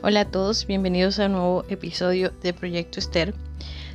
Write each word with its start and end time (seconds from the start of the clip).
Hola 0.00 0.20
a 0.20 0.24
todos, 0.26 0.64
bienvenidos 0.68 1.18
a 1.18 1.26
un 1.26 1.32
nuevo 1.32 1.64
episodio 1.68 2.30
de 2.40 2.52
Proyecto 2.52 3.00
Esther. 3.00 3.34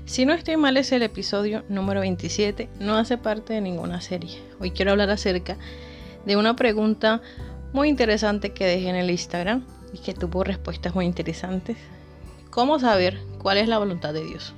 Si 0.04 0.26
no 0.26 0.34
estoy 0.34 0.58
mal 0.58 0.76
es 0.76 0.92
el 0.92 1.02
episodio 1.02 1.64
número 1.70 2.02
27, 2.02 2.68
no 2.82 2.98
hace 2.98 3.18
parte 3.18 3.54
de 3.54 3.62
ninguna 3.62 4.02
serie. 4.02 4.38
Hoy 4.60 4.72
quiero 4.72 4.92
hablar 4.92 5.10
acerca 5.10 5.56
de 6.26 6.36
una 6.36 6.58
pregunta 6.58 7.22
muy 7.72 7.88
interesante 7.88 8.52
que 8.52 8.66
dejé 8.66 8.90
en 8.90 8.98
el 8.98 9.12
Instagram 9.12 9.64
y 9.94 10.00
que 10.00 10.14
tuvo 10.14 10.44
respuestas 10.44 10.94
muy 10.94 11.06
interesantes. 11.06 11.78
¿Cómo 12.50 12.80
saber 12.80 13.18
cuál 13.42 13.58
es 13.58 13.70
la 13.70 13.80
voluntad 13.80 14.14
de 14.14 14.26
Dios? 14.26 14.54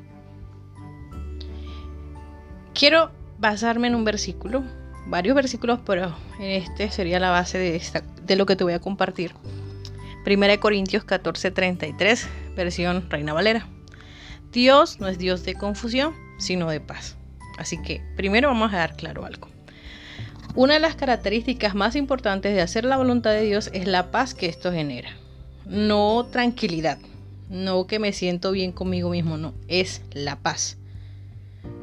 Quiero 2.74 3.12
basarme 3.38 3.86
en 3.86 3.94
un 3.94 4.04
versículo, 4.04 4.64
varios 5.06 5.36
versículos, 5.36 5.80
pero 5.86 6.16
este 6.40 6.90
sería 6.90 7.20
la 7.20 7.30
base 7.30 7.60
de, 7.60 7.80
de 8.24 8.36
lo 8.36 8.48
que 8.48 8.56
te 8.56 8.64
voy 8.64 8.74
a 8.74 8.80
compartir 8.82 9.36
1 10.26 10.60
Corintios 10.60 11.06
14:33, 11.06 12.28
versión 12.56 13.10
Reina 13.10 13.34
Valera. 13.34 13.68
Dios 14.52 15.00
no 15.00 15.08
es 15.08 15.18
Dios 15.18 15.44
de 15.44 15.54
confusión, 15.54 16.14
sino 16.40 16.70
de 16.70 16.80
paz. 16.80 17.16
Así 17.58 17.82
que 17.82 18.02
primero 18.16 18.48
vamos 18.48 18.74
a 18.74 18.78
dar 18.78 18.96
claro 18.96 19.26
algo. 19.26 19.50
Una 20.56 20.76
de 20.76 20.80
las 20.80 20.96
características 20.96 21.76
más 21.76 21.96
importantes 21.96 22.56
de 22.56 22.62
hacer 22.62 22.86
la 22.86 22.98
voluntad 22.98 23.32
de 23.32 23.44
Dios 23.44 23.70
es 23.74 23.88
la 23.88 24.12
paz 24.12 24.34
que 24.34 24.48
esto 24.48 24.72
genera. 24.72 25.10
No 25.66 26.26
tranquilidad, 26.32 26.98
no 27.50 27.86
que 27.88 28.00
me 28.00 28.14
siento 28.14 28.52
bien 28.52 28.72
conmigo 28.72 29.10
mismo, 29.10 29.38
no, 29.38 29.54
es 29.68 30.02
la 30.14 30.38
paz 30.38 30.78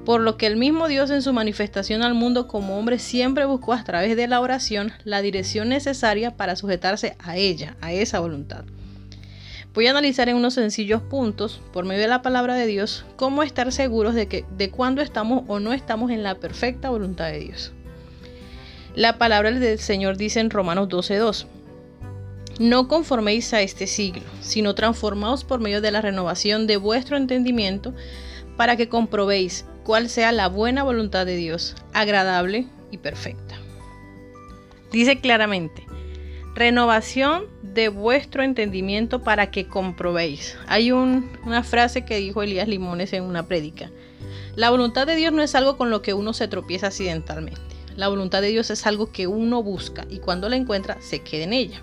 por 0.04 0.20
lo 0.20 0.36
que 0.36 0.46
el 0.46 0.56
mismo 0.56 0.88
Dios 0.88 1.10
en 1.10 1.22
su 1.22 1.32
manifestación 1.32 2.02
al 2.02 2.14
mundo 2.14 2.48
como 2.48 2.78
hombre 2.78 2.98
siempre 2.98 3.44
buscó 3.44 3.72
a 3.72 3.84
través 3.84 4.16
de 4.16 4.26
la 4.26 4.40
oración 4.40 4.92
la 5.04 5.22
dirección 5.22 5.68
necesaria 5.68 6.36
para 6.36 6.56
sujetarse 6.56 7.16
a 7.20 7.36
ella, 7.36 7.76
a 7.80 7.92
esa 7.92 8.18
voluntad. 8.20 8.64
Voy 9.74 9.86
a 9.86 9.90
analizar 9.90 10.28
en 10.28 10.36
unos 10.36 10.54
sencillos 10.54 11.00
puntos, 11.00 11.60
por 11.72 11.86
medio 11.86 12.02
de 12.02 12.08
la 12.08 12.20
palabra 12.20 12.54
de 12.54 12.66
Dios, 12.66 13.06
cómo 13.16 13.42
estar 13.42 13.72
seguros 13.72 14.14
de, 14.14 14.28
que, 14.28 14.44
de 14.58 14.70
cuándo 14.70 15.00
estamos 15.00 15.44
o 15.46 15.60
no 15.60 15.72
estamos 15.72 16.10
en 16.10 16.22
la 16.22 16.34
perfecta 16.34 16.90
voluntad 16.90 17.30
de 17.30 17.40
Dios. 17.40 17.72
La 18.94 19.16
palabra 19.16 19.50
del 19.50 19.78
Señor 19.78 20.18
dice 20.18 20.40
en 20.40 20.50
Romanos 20.50 20.88
12:2, 20.90 21.46
no 22.58 22.86
conforméis 22.86 23.54
a 23.54 23.62
este 23.62 23.86
siglo, 23.86 24.24
sino 24.42 24.74
transformaos 24.74 25.44
por 25.44 25.60
medio 25.60 25.80
de 25.80 25.90
la 25.90 26.02
renovación 26.02 26.66
de 26.66 26.76
vuestro 26.76 27.16
entendimiento, 27.16 27.94
para 28.58 28.76
que 28.76 28.90
comprobéis 28.90 29.64
cuál 29.84 30.08
sea 30.08 30.32
la 30.32 30.48
buena 30.48 30.82
voluntad 30.82 31.26
de 31.26 31.36
Dios, 31.36 31.74
agradable 31.92 32.66
y 32.90 32.98
perfecta. 32.98 33.56
Dice 34.90 35.20
claramente, 35.20 35.86
renovación 36.54 37.46
de 37.62 37.88
vuestro 37.88 38.42
entendimiento 38.42 39.22
para 39.22 39.50
que 39.50 39.66
comprobéis. 39.66 40.56
Hay 40.66 40.92
una 40.92 41.62
frase 41.62 42.04
que 42.04 42.18
dijo 42.18 42.42
Elías 42.42 42.68
Limones 42.68 43.12
en 43.12 43.24
una 43.24 43.46
prédica. 43.46 43.90
La 44.54 44.70
voluntad 44.70 45.06
de 45.06 45.16
Dios 45.16 45.32
no 45.32 45.42
es 45.42 45.54
algo 45.54 45.78
con 45.78 45.90
lo 45.90 46.02
que 46.02 46.12
uno 46.12 46.34
se 46.34 46.48
tropieza 46.48 46.88
accidentalmente. 46.88 47.60
La 47.96 48.08
voluntad 48.08 48.42
de 48.42 48.48
Dios 48.48 48.70
es 48.70 48.86
algo 48.86 49.12
que 49.12 49.26
uno 49.26 49.62
busca 49.62 50.04
y 50.10 50.18
cuando 50.18 50.48
la 50.48 50.56
encuentra 50.56 50.98
se 51.00 51.20
queda 51.20 51.44
en 51.44 51.52
ella. 51.54 51.80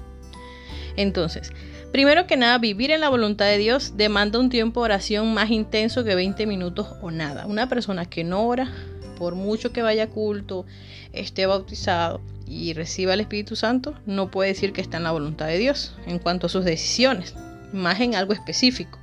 Entonces, 0.96 1.52
Primero 1.92 2.28
que 2.28 2.38
nada, 2.38 2.60
vivir 2.60 2.92
en 2.92 3.02
la 3.02 3.10
voluntad 3.10 3.46
de 3.46 3.58
Dios 3.58 3.94
demanda 3.98 4.38
un 4.38 4.50
tiempo 4.50 4.82
de 4.82 4.86
oración 4.86 5.34
más 5.34 5.50
intenso 5.50 6.04
que 6.04 6.14
20 6.14 6.46
minutos 6.46 6.88
o 7.02 7.10
nada. 7.10 7.48
Una 7.48 7.68
persona 7.68 8.06
que 8.06 8.24
no 8.24 8.46
ora, 8.46 8.72
por 9.18 9.34
mucho 9.34 9.74
que 9.74 9.82
vaya 9.82 10.04
a 10.04 10.10
culto, 10.10 10.68
esté 11.14 11.48
bautizado 11.48 12.22
y 12.46 12.74
reciba 12.74 13.16
el 13.16 13.22
Espíritu 13.22 13.56
Santo, 13.56 13.96
no 14.06 14.30
puede 14.30 14.50
decir 14.50 14.72
que 14.72 14.82
está 14.82 14.98
en 14.98 15.04
la 15.04 15.12
voluntad 15.12 15.48
de 15.48 15.58
Dios 15.58 15.96
en 16.06 16.20
cuanto 16.20 16.46
a 16.46 16.50
sus 16.50 16.64
decisiones, 16.64 17.34
más 17.74 18.00
en 18.02 18.14
algo 18.14 18.34
específico. 18.34 19.00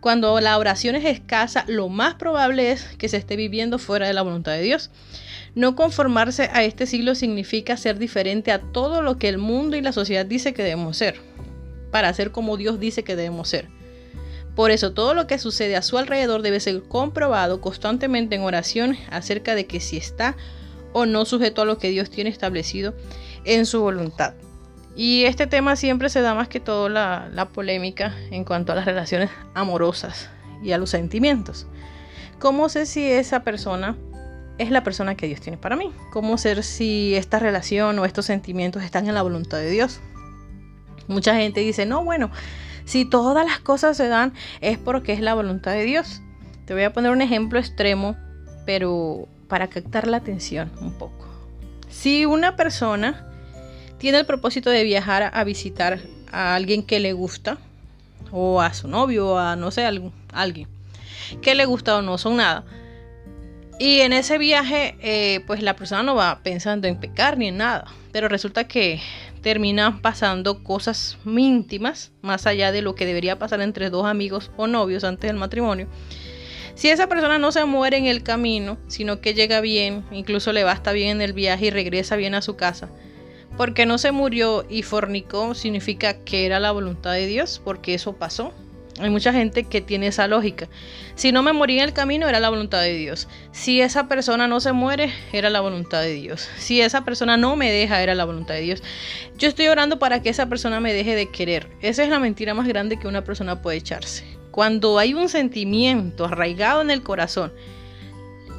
Cuando 0.00 0.38
la 0.42 0.58
oración 0.58 0.96
es 0.96 1.06
escasa, 1.06 1.64
lo 1.68 1.88
más 1.88 2.16
probable 2.16 2.70
es 2.70 2.84
que 2.98 3.08
se 3.08 3.16
esté 3.16 3.36
viviendo 3.36 3.78
fuera 3.78 4.06
de 4.06 4.12
la 4.12 4.20
voluntad 4.20 4.52
de 4.52 4.60
Dios. 4.60 4.90
No 5.54 5.74
conformarse 5.74 6.50
a 6.52 6.64
este 6.64 6.84
siglo 6.84 7.14
significa 7.14 7.78
ser 7.78 7.98
diferente 7.98 8.52
a 8.52 8.58
todo 8.58 9.00
lo 9.00 9.16
que 9.18 9.30
el 9.30 9.38
mundo 9.38 9.76
y 9.76 9.80
la 9.80 9.92
sociedad 9.92 10.26
dice 10.26 10.52
que 10.52 10.62
debemos 10.62 10.98
ser 10.98 11.33
para 11.94 12.12
ser 12.12 12.32
como 12.32 12.56
Dios 12.56 12.80
dice 12.80 13.04
que 13.04 13.14
debemos 13.14 13.48
ser. 13.48 13.68
Por 14.56 14.72
eso 14.72 14.92
todo 14.94 15.14
lo 15.14 15.28
que 15.28 15.38
sucede 15.38 15.76
a 15.76 15.82
su 15.82 15.96
alrededor 15.96 16.42
debe 16.42 16.58
ser 16.58 16.82
comprobado 16.82 17.60
constantemente 17.60 18.34
en 18.34 18.42
oración 18.42 18.96
acerca 19.12 19.54
de 19.54 19.68
que 19.68 19.78
si 19.78 19.96
está 19.96 20.36
o 20.92 21.06
no 21.06 21.24
sujeto 21.24 21.62
a 21.62 21.64
lo 21.64 21.78
que 21.78 21.90
Dios 21.90 22.10
tiene 22.10 22.30
establecido 22.30 22.96
en 23.44 23.64
su 23.64 23.80
voluntad. 23.80 24.34
Y 24.96 25.22
este 25.26 25.46
tema 25.46 25.76
siempre 25.76 26.08
se 26.08 26.20
da 26.20 26.34
más 26.34 26.48
que 26.48 26.58
todo 26.58 26.88
la, 26.88 27.28
la 27.32 27.50
polémica 27.50 28.12
en 28.32 28.42
cuanto 28.42 28.72
a 28.72 28.74
las 28.74 28.86
relaciones 28.86 29.30
amorosas 29.54 30.28
y 30.64 30.72
a 30.72 30.78
los 30.78 30.90
sentimientos. 30.90 31.68
¿Cómo 32.40 32.68
sé 32.70 32.86
si 32.86 33.08
esa 33.08 33.44
persona 33.44 33.96
es 34.58 34.72
la 34.72 34.82
persona 34.82 35.14
que 35.14 35.28
Dios 35.28 35.40
tiene 35.40 35.58
para 35.58 35.76
mí? 35.76 35.92
¿Cómo 36.12 36.38
sé 36.38 36.60
si 36.64 37.14
esta 37.14 37.38
relación 37.38 37.96
o 38.00 38.04
estos 38.04 38.26
sentimientos 38.26 38.82
están 38.82 39.06
en 39.06 39.14
la 39.14 39.22
voluntad 39.22 39.58
de 39.58 39.70
Dios? 39.70 40.00
Mucha 41.08 41.34
gente 41.36 41.60
dice, 41.60 41.86
no, 41.86 42.04
bueno, 42.04 42.30
si 42.84 43.04
todas 43.04 43.46
las 43.46 43.60
cosas 43.60 43.96
se 43.96 44.08
dan 44.08 44.32
es 44.60 44.78
porque 44.78 45.12
es 45.12 45.20
la 45.20 45.34
voluntad 45.34 45.72
de 45.72 45.84
Dios. 45.84 46.20
Te 46.66 46.74
voy 46.74 46.84
a 46.84 46.92
poner 46.92 47.10
un 47.10 47.22
ejemplo 47.22 47.58
extremo, 47.58 48.16
pero 48.66 49.28
para 49.48 49.68
captar 49.68 50.06
la 50.06 50.18
atención 50.18 50.70
un 50.80 50.92
poco. 50.92 51.26
Si 51.90 52.26
una 52.26 52.56
persona 52.56 53.26
tiene 53.98 54.18
el 54.18 54.26
propósito 54.26 54.70
de 54.70 54.84
viajar 54.84 55.30
a 55.32 55.44
visitar 55.44 56.00
a 56.32 56.54
alguien 56.54 56.82
que 56.82 57.00
le 57.00 57.12
gusta, 57.12 57.58
o 58.32 58.60
a 58.60 58.74
su 58.74 58.88
novio, 58.88 59.28
o 59.28 59.38
a 59.38 59.56
no 59.56 59.70
sé, 59.70 59.84
a 59.84 59.92
alguien 60.32 60.68
que 61.40 61.54
le 61.54 61.64
gusta 61.64 61.96
o 61.96 62.02
no, 62.02 62.18
son 62.18 62.36
nada. 62.36 62.64
Y 63.78 64.00
en 64.00 64.12
ese 64.12 64.38
viaje, 64.38 64.96
eh, 65.00 65.40
pues 65.46 65.62
la 65.62 65.74
persona 65.76 66.02
no 66.02 66.14
va 66.14 66.40
pensando 66.42 66.86
en 66.86 66.98
pecar 66.98 67.38
ni 67.38 67.48
en 67.48 67.58
nada. 67.58 67.86
Pero 68.12 68.28
resulta 68.28 68.64
que 68.64 69.00
terminan 69.44 70.00
pasando 70.00 70.64
cosas 70.64 71.18
íntimas, 71.26 72.12
más 72.22 72.46
allá 72.46 72.72
de 72.72 72.80
lo 72.80 72.94
que 72.94 73.04
debería 73.04 73.38
pasar 73.38 73.60
entre 73.60 73.90
dos 73.90 74.06
amigos 74.06 74.50
o 74.56 74.66
novios 74.66 75.04
antes 75.04 75.28
del 75.28 75.36
matrimonio. 75.36 75.86
Si 76.74 76.88
esa 76.88 77.10
persona 77.10 77.36
no 77.36 77.52
se 77.52 77.66
muere 77.66 77.98
en 77.98 78.06
el 78.06 78.22
camino, 78.22 78.78
sino 78.88 79.20
que 79.20 79.34
llega 79.34 79.60
bien, 79.60 80.02
incluso 80.10 80.54
le 80.54 80.64
basta 80.64 80.92
bien 80.92 81.10
en 81.10 81.20
el 81.20 81.34
viaje 81.34 81.66
y 81.66 81.70
regresa 81.70 82.16
bien 82.16 82.34
a 82.34 82.40
su 82.40 82.56
casa, 82.56 82.88
porque 83.58 83.84
no 83.84 83.98
se 83.98 84.12
murió 84.12 84.64
y 84.70 84.82
fornicó 84.82 85.54
significa 85.54 86.24
que 86.24 86.46
era 86.46 86.58
la 86.58 86.72
voluntad 86.72 87.12
de 87.12 87.26
Dios, 87.26 87.60
porque 87.62 87.92
eso 87.92 88.14
pasó. 88.14 88.54
Hay 89.00 89.10
mucha 89.10 89.32
gente 89.32 89.64
que 89.64 89.80
tiene 89.80 90.06
esa 90.06 90.28
lógica. 90.28 90.68
Si 91.16 91.32
no 91.32 91.42
me 91.42 91.52
morí 91.52 91.78
en 91.78 91.84
el 91.84 91.92
camino, 91.92 92.28
era 92.28 92.38
la 92.38 92.48
voluntad 92.48 92.80
de 92.80 92.94
Dios. 92.94 93.28
Si 93.50 93.80
esa 93.80 94.06
persona 94.06 94.46
no 94.46 94.60
se 94.60 94.72
muere, 94.72 95.12
era 95.32 95.50
la 95.50 95.60
voluntad 95.60 96.00
de 96.00 96.14
Dios. 96.14 96.48
Si 96.58 96.80
esa 96.80 97.04
persona 97.04 97.36
no 97.36 97.56
me 97.56 97.72
deja, 97.72 98.00
era 98.02 98.14
la 98.14 98.24
voluntad 98.24 98.54
de 98.54 98.60
Dios. 98.60 98.82
Yo 99.36 99.48
estoy 99.48 99.66
orando 99.66 99.98
para 99.98 100.22
que 100.22 100.28
esa 100.28 100.48
persona 100.48 100.78
me 100.78 100.92
deje 100.92 101.16
de 101.16 101.28
querer. 101.28 101.68
Esa 101.80 102.04
es 102.04 102.08
la 102.08 102.20
mentira 102.20 102.54
más 102.54 102.68
grande 102.68 102.98
que 102.98 103.08
una 103.08 103.24
persona 103.24 103.62
puede 103.62 103.78
echarse. 103.78 104.24
Cuando 104.52 105.00
hay 105.00 105.14
un 105.14 105.28
sentimiento 105.28 106.26
arraigado 106.26 106.80
en 106.80 106.92
el 106.92 107.02
corazón, 107.02 107.52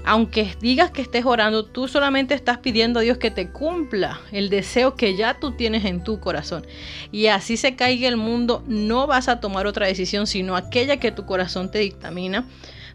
aunque 0.05 0.55
digas 0.61 0.91
que 0.91 1.01
estés 1.01 1.25
orando, 1.25 1.66
tú 1.66 1.88
solamente 1.88 2.35
estás 2.35 2.59
pidiendo 2.59 2.99
a 2.99 3.01
Dios 3.03 3.17
que 3.17 3.31
te 3.31 3.49
cumpla 3.49 4.21
el 4.31 4.49
deseo 4.49 4.95
que 4.95 5.16
ya 5.17 5.39
tú 5.39 5.53
tienes 5.53 5.83
en 5.85 6.03
tu 6.03 6.19
corazón. 6.19 6.66
Y 7.11 7.27
así 7.27 7.57
se 7.57 7.75
caiga 7.75 8.07
el 8.07 8.17
mundo, 8.17 8.63
no 8.67 9.07
vas 9.07 9.27
a 9.27 9.39
tomar 9.39 9.66
otra 9.67 9.88
decisión 9.88 10.27
sino 10.27 10.55
aquella 10.55 10.97
que 10.97 11.11
tu 11.11 11.25
corazón 11.25 11.71
te 11.71 11.79
dictamina, 11.79 12.45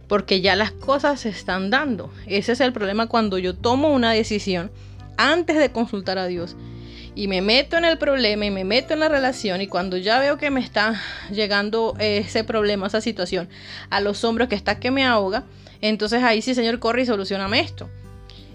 porque 0.06 0.40
ya 0.40 0.54
las 0.54 0.70
cosas 0.70 1.20
se 1.20 1.28
están 1.28 1.70
dando. 1.70 2.12
Ese 2.26 2.52
es 2.52 2.60
el 2.60 2.72
problema 2.72 3.08
cuando 3.08 3.38
yo 3.38 3.56
tomo 3.56 3.88
una 3.88 4.12
decisión 4.12 4.70
antes 5.16 5.58
de 5.58 5.70
consultar 5.70 6.16
a 6.18 6.26
Dios 6.26 6.56
y 7.14 7.26
me 7.26 7.42
meto 7.42 7.76
en 7.76 7.84
el 7.84 7.98
problema 7.98 8.46
y 8.46 8.50
me 8.50 8.64
meto 8.64 8.94
en 8.94 9.00
la 9.00 9.08
relación 9.08 9.60
y 9.60 9.66
cuando 9.66 9.96
ya 9.96 10.20
veo 10.20 10.38
que 10.38 10.50
me 10.50 10.60
está 10.60 11.00
llegando 11.30 11.94
ese 11.98 12.44
problema, 12.44 12.86
esa 12.86 13.00
situación 13.00 13.48
a 13.90 14.00
los 14.00 14.22
hombros 14.24 14.48
que 14.48 14.54
está 14.54 14.78
que 14.78 14.90
me 14.90 15.04
ahoga, 15.04 15.44
entonces 15.80 16.22
ahí 16.22 16.42
sí, 16.42 16.54
Señor, 16.54 16.78
corre 16.78 17.02
y 17.02 17.06
solucioname 17.06 17.60
esto. 17.60 17.88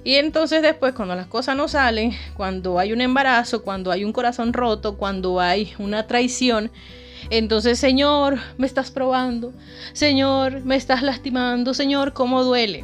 Y 0.04 0.16
entonces 0.16 0.62
después, 0.62 0.94
cuando 0.94 1.16
las 1.16 1.28
cosas 1.28 1.56
no 1.58 1.68
salen, 1.68 2.14
cuando 2.36 2.78
hay 2.78 2.94
un 2.94 3.02
embarazo, 3.02 3.64
cuando 3.64 3.92
hay 3.92 4.06
un 4.06 4.14
corazón 4.14 4.54
roto, 4.54 4.98
cuando 4.98 5.40
hay 5.40 5.74
una 5.80 6.06
traición, 6.06 6.72
entonces, 7.30 7.80
Señor, 7.80 8.38
me 8.58 8.68
estás 8.68 8.92
probando. 8.92 9.52
Señor, 9.94 10.64
me 10.64 10.76
estás 10.76 11.02
lastimando. 11.02 11.74
Señor, 11.74 12.14
¿cómo 12.14 12.44
duele? 12.44 12.84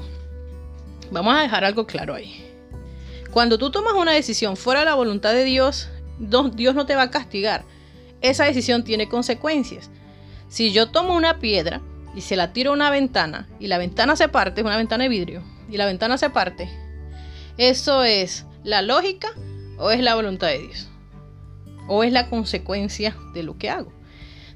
Vamos 1.12 1.36
a 1.36 1.42
dejar 1.42 1.64
algo 1.64 1.86
claro 1.86 2.16
ahí. 2.16 2.44
Cuando 3.32 3.58
tú 3.58 3.70
tomas 3.70 3.94
una 3.94 4.14
decisión 4.14 4.58
fuera 4.58 4.80
de 4.80 4.88
la 4.88 4.96
voluntad 4.96 5.34
de 5.34 5.44
Dios, 5.44 5.90
Dios 6.18 6.76
no 6.76 6.86
te 6.86 6.96
va 6.96 7.04
a 7.04 7.12
castigar. 7.12 7.64
Esa 8.22 8.46
decisión 8.46 8.84
tiene 8.84 9.08
consecuencias. 9.08 9.90
Si 10.50 10.72
yo 10.72 10.90
tomo 10.90 11.16
una 11.16 11.40
piedra 11.40 11.82
y 12.16 12.22
se 12.22 12.36
la 12.36 12.54
tiro 12.54 12.72
a 12.72 12.74
una 12.74 12.90
ventana 12.90 13.48
y 13.60 13.68
la 13.68 13.78
ventana 13.78 14.16
se 14.16 14.28
parte, 14.28 14.62
es 14.62 14.66
una 14.66 14.78
ventana 14.78 15.04
de 15.04 15.10
vidrio, 15.10 15.44
y 15.70 15.78
la 15.78 15.86
ventana 15.86 16.18
se 16.18 16.30
parte, 16.30 16.70
¿eso 17.58 18.04
es 18.04 18.46
la 18.64 18.82
lógica 18.82 19.30
o 19.78 19.92
es 19.92 20.02
la 20.02 20.16
voluntad 20.16 20.48
de 20.48 20.60
Dios? 20.60 20.90
¿O 21.88 22.04
es 22.04 22.12
la 22.12 22.30
consecuencia 22.30 23.16
de 23.34 23.44
lo 23.44 23.58
que 23.58 23.70
hago? 23.70 23.92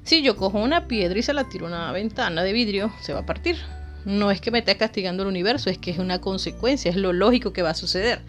Si 0.04 0.22
yo 0.22 0.36
cojo 0.36 0.58
una 0.58 0.86
piedra 0.86 1.18
y 1.18 1.22
se 1.22 1.32
la 1.32 1.48
tiro 1.48 1.66
a 1.66 1.68
una 1.68 1.92
ventana 1.92 2.44
de 2.44 2.52
vidrio, 2.52 2.92
se 3.00 3.12
va 3.12 3.20
a 3.20 3.26
partir. 3.26 3.56
No 4.04 4.30
es 4.30 4.40
que 4.40 4.52
me 4.52 4.60
esté 4.60 4.76
castigando 4.76 5.24
el 5.24 5.28
universo, 5.28 5.68
es 5.68 5.78
que 5.78 5.90
es 5.90 5.98
una 5.98 6.20
consecuencia, 6.20 6.90
es 6.90 6.96
lo 6.96 7.12
lógico 7.12 7.52
que 7.52 7.62
va 7.62 7.70
a 7.70 7.74
suceder. 7.74 8.22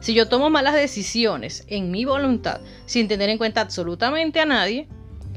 Si 0.00 0.14
yo 0.14 0.28
tomo 0.28 0.50
malas 0.50 0.74
decisiones 0.74 1.64
en 1.68 1.92
mi 1.92 2.04
voluntad 2.04 2.60
sin 2.86 3.06
tener 3.06 3.30
en 3.30 3.38
cuenta 3.38 3.60
absolutamente 3.60 4.40
a 4.40 4.46
nadie, 4.46 4.88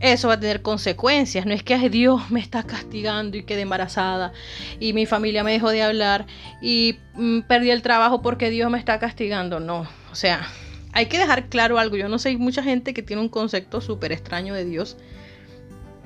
eso 0.02 0.28
va 0.28 0.36
a 0.36 0.40
tener 0.40 0.62
consecuencias. 0.62 1.46
No 1.46 1.54
es 1.54 1.64
que 1.64 1.90
Dios 1.90 2.32
me 2.32 2.40
está 2.40 2.64
castigando 2.64 3.38
y 3.38 3.44
quedé 3.44 3.62
embarazada 3.62 4.32
y 4.80 4.94
mi 4.94 5.06
familia 5.06 5.44
me 5.44 5.52
dejó 5.52 5.70
de 5.70 5.84
hablar 5.84 6.26
y 6.62 6.98
mm, 7.16 7.42
perdí 7.42 7.72
el 7.72 7.82
trabajo 7.82 8.22
porque 8.22 8.50
Dios 8.50 8.70
me 8.72 8.78
está 8.78 9.00
castigando. 9.00 9.60
No, 9.60 9.88
o 10.12 10.16
sea, 10.16 10.48
hay 10.94 11.08
que 11.08 11.18
dejar 11.18 11.50
claro 11.50 11.80
algo. 11.80 11.96
Yo 11.96 12.10
no 12.10 12.20
sé, 12.20 12.30
hay 12.30 12.38
mucha 12.38 12.64
gente 12.64 12.94
que 12.94 13.04
tiene 13.04 13.22
un 13.22 13.30
concepto 13.30 13.82
súper 13.82 14.12
extraño 14.12 14.54
de 14.54 14.66
Dios 14.66 14.98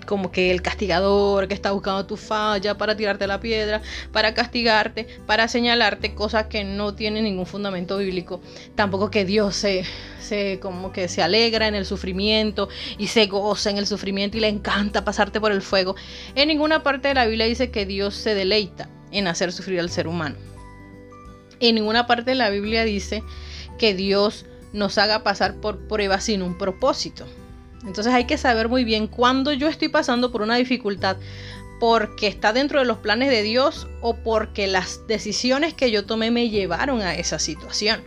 como 0.06 0.32
que 0.32 0.52
el 0.52 0.62
castigador 0.62 1.48
que 1.48 1.54
está 1.54 1.72
buscando 1.72 2.06
tu 2.06 2.18
falla 2.18 2.78
para 2.78 2.96
tirarte 2.96 3.28
la 3.28 3.40
piedra, 3.40 3.82
para 4.12 4.34
castigarte, 4.34 5.08
para 5.26 5.48
señalarte 5.48 6.14
cosas 6.14 6.48
que 6.48 6.64
no 6.64 6.96
tienen 6.96 7.24
ningún 7.24 7.46
fundamento 7.46 7.98
bíblico. 7.98 8.42
Tampoco 8.76 9.10
que 9.12 9.26
Dios 9.26 9.56
se, 9.56 9.84
se 10.20 10.60
como 10.62 10.92
que 10.92 11.08
se 11.08 11.22
alegra 11.22 11.68
en 11.68 11.76
el 11.76 11.86
sufrimiento 11.86 12.70
y 12.98 13.08
se 13.08 13.28
goza 13.28 13.70
en 13.70 13.78
el 13.78 13.88
sufrimiento 13.88 14.38
y 14.38 14.42
le 14.42 14.50
encanta 14.50 15.04
pasarte 15.06 15.40
por 15.40 15.52
el 15.52 15.62
fuego. 15.62 15.96
En 16.36 16.48
ninguna 16.48 16.84
parte 16.84 17.10
de 17.10 17.14
la 17.14 17.26
Biblia 17.26 17.46
dice 17.46 17.72
que 17.72 17.86
Dios 17.86 18.16
se 18.16 18.36
deleita 18.36 18.90
en 19.12 19.28
hacer 19.28 19.52
sufrir 19.52 19.80
al 19.80 19.90
ser 19.90 20.08
humano. 20.08 20.36
En 21.60 21.76
ninguna 21.76 22.08
parte 22.08 22.32
de 22.32 22.36
la 22.36 22.50
Biblia 22.50 22.84
dice 22.84 23.24
que 23.78 23.94
Dios 23.94 24.46
nos 24.74 24.98
haga 24.98 25.24
pasar 25.24 25.56
por 25.62 25.88
pruebas 25.88 26.26
sin 26.26 26.42
un 26.42 26.58
propósito. 26.58 27.26
Entonces 27.86 28.14
hay 28.14 28.26
que 28.26 28.38
saber 28.38 28.70
muy 28.70 28.84
bien 28.84 29.08
cuándo 29.08 29.52
yo 29.52 29.68
estoy 29.68 29.90
pasando 29.90 30.32
por 30.32 30.42
una 30.42 30.56
dificultad 30.56 31.18
porque 31.80 32.28
está 32.28 32.54
dentro 32.54 32.80
de 32.80 32.86
los 32.86 33.00
planes 33.00 33.30
de 33.30 33.44
Dios 33.44 33.88
o 34.00 34.16
porque 34.16 34.68
las 34.68 35.06
decisiones 35.08 35.74
que 35.74 35.92
yo 35.92 36.06
tomé 36.06 36.32
me 36.32 36.50
llevaron 36.50 37.02
a 37.02 37.16
esa 37.16 37.40
situación. 37.40 38.02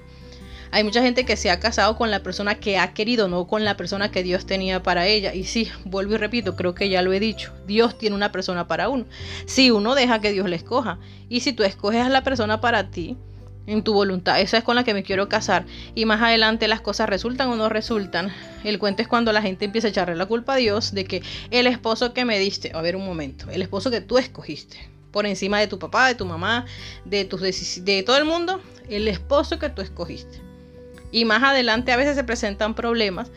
Hay 0.70 0.82
mucha 0.82 1.02
gente 1.02 1.24
que 1.24 1.36
se 1.36 1.50
ha 1.50 1.60
casado 1.60 1.96
con 1.96 2.10
la 2.10 2.22
persona 2.22 2.56
que 2.56 2.78
ha 2.78 2.92
querido, 2.92 3.28
no 3.28 3.46
con 3.46 3.64
la 3.64 3.76
persona 3.76 4.10
que 4.10 4.22
Dios 4.22 4.46
tenía 4.46 4.82
para 4.82 5.06
ella. 5.06 5.34
Y 5.34 5.44
sí, 5.44 5.70
vuelvo 5.84 6.14
y 6.14 6.16
repito, 6.16 6.56
creo 6.56 6.74
que 6.74 6.88
ya 6.88 7.02
lo 7.02 7.12
he 7.12 7.20
dicho, 7.20 7.52
Dios 7.66 7.96
tiene 7.98 8.16
una 8.16 8.32
persona 8.32 8.66
para 8.66 8.88
uno. 8.88 9.04
Si 9.46 9.70
uno 9.70 9.94
deja 9.94 10.20
que 10.20 10.32
Dios 10.32 10.48
le 10.48 10.56
escoja. 10.56 10.98
Y 11.28 11.40
si 11.40 11.52
tú 11.52 11.62
escoges 11.62 12.04
a 12.04 12.08
la 12.08 12.24
persona 12.24 12.60
para 12.60 12.90
ti, 12.90 13.16
en 13.66 13.82
tu 13.82 13.92
voluntad. 13.92 14.40
Esa 14.40 14.58
es 14.58 14.64
con 14.64 14.76
la 14.76 14.84
que 14.84 14.94
me 14.94 15.02
quiero 15.02 15.28
casar. 15.28 15.66
Y 15.94 16.04
más 16.04 16.22
adelante 16.22 16.68
las 16.68 16.80
cosas 16.80 17.08
resultan 17.08 17.48
o 17.48 17.56
no 17.56 17.68
resultan. 17.68 18.32
El 18.64 18.78
cuento 18.78 19.02
es 19.02 19.08
cuando 19.08 19.32
la 19.32 19.42
gente 19.42 19.64
empieza 19.64 19.88
a 19.88 19.90
echarle 19.90 20.16
la 20.16 20.26
culpa 20.26 20.54
a 20.54 20.56
Dios 20.56 20.92
de 20.92 21.04
que 21.04 21.22
el 21.50 21.66
esposo 21.66 22.12
que 22.12 22.24
me 22.24 22.38
diste, 22.38 22.72
a 22.74 22.80
ver 22.80 22.96
un 22.96 23.04
momento, 23.04 23.50
el 23.50 23.62
esposo 23.62 23.90
que 23.90 24.00
tú 24.00 24.18
escogiste, 24.18 24.76
por 25.10 25.26
encima 25.26 25.58
de 25.60 25.66
tu 25.66 25.78
papá, 25.78 26.08
de 26.08 26.14
tu 26.14 26.26
mamá, 26.26 26.66
de, 27.04 27.24
tus 27.24 27.40
de 27.40 28.02
todo 28.02 28.16
el 28.16 28.24
mundo, 28.24 28.60
el 28.88 29.08
esposo 29.08 29.58
que 29.58 29.70
tú 29.70 29.82
escogiste. 29.82 30.40
Y 31.10 31.24
más 31.24 31.42
adelante 31.42 31.92
a 31.92 31.96
veces 31.96 32.16
se 32.16 32.24
presentan 32.24 32.74
problemas 32.74 33.30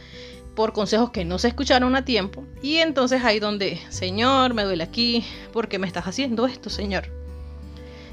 por 0.56 0.74
consejos 0.74 1.12
que 1.12 1.24
no 1.24 1.40
se 1.40 1.48
escucharon 1.48 1.96
a 1.96 2.04
tiempo. 2.04 2.44
Y 2.62 2.78
entonces 2.78 3.24
ahí 3.24 3.40
donde, 3.40 3.80
Señor, 3.90 4.54
me 4.54 4.64
duele 4.64 4.84
aquí, 4.84 5.24
porque 5.54 5.80
me 5.80 5.88
estás 5.88 6.06
haciendo 6.06 6.48
esto, 6.48 6.70
Señor? 6.70 7.08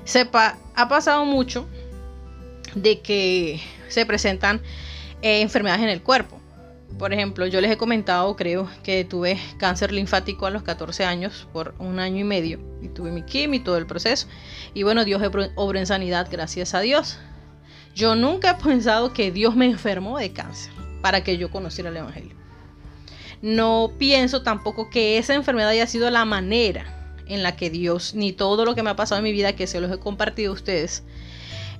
Sepa, 0.04 0.56
ha 0.76 0.88
pasado 0.88 1.24
mucho 1.24 1.66
de 2.76 3.00
que 3.00 3.60
se 3.88 4.06
presentan 4.06 4.60
eh, 5.22 5.40
enfermedades 5.40 5.82
en 5.82 5.88
el 5.88 6.02
cuerpo. 6.02 6.40
Por 6.98 7.12
ejemplo, 7.12 7.46
yo 7.46 7.60
les 7.60 7.70
he 7.70 7.76
comentado, 7.76 8.36
creo, 8.36 8.70
que 8.84 9.04
tuve 9.04 9.38
cáncer 9.58 9.92
linfático 9.92 10.46
a 10.46 10.50
los 10.50 10.62
14 10.62 11.04
años 11.04 11.48
por 11.52 11.74
un 11.78 11.98
año 11.98 12.20
y 12.20 12.24
medio 12.24 12.60
y 12.80 12.88
tuve 12.88 13.10
mi 13.10 13.22
quimio 13.22 13.60
y 13.60 13.64
todo 13.64 13.76
el 13.76 13.86
proceso. 13.86 14.28
Y 14.72 14.82
bueno, 14.84 15.04
Dios 15.04 15.20
obró 15.56 15.78
en 15.78 15.86
sanidad, 15.86 16.28
gracias 16.30 16.74
a 16.74 16.80
Dios. 16.80 17.18
Yo 17.94 18.14
nunca 18.14 18.52
he 18.52 18.62
pensado 18.62 19.12
que 19.12 19.32
Dios 19.32 19.56
me 19.56 19.66
enfermó 19.66 20.18
de 20.18 20.32
cáncer 20.32 20.72
para 21.02 21.24
que 21.24 21.38
yo 21.38 21.50
conociera 21.50 21.90
el 21.90 21.96
Evangelio. 21.96 22.36
No 23.42 23.92
pienso 23.98 24.42
tampoco 24.42 24.88
que 24.90 25.18
esa 25.18 25.34
enfermedad 25.34 25.70
haya 25.70 25.86
sido 25.86 26.10
la 26.10 26.24
manera 26.24 27.14
en 27.26 27.42
la 27.42 27.56
que 27.56 27.70
Dios, 27.70 28.14
ni 28.14 28.32
todo 28.32 28.64
lo 28.64 28.74
que 28.74 28.82
me 28.82 28.90
ha 28.90 28.96
pasado 28.96 29.18
en 29.18 29.24
mi 29.24 29.32
vida, 29.32 29.54
que 29.54 29.66
se 29.66 29.80
los 29.80 29.90
he 29.90 29.98
compartido 29.98 30.52
a 30.52 30.54
ustedes, 30.54 31.04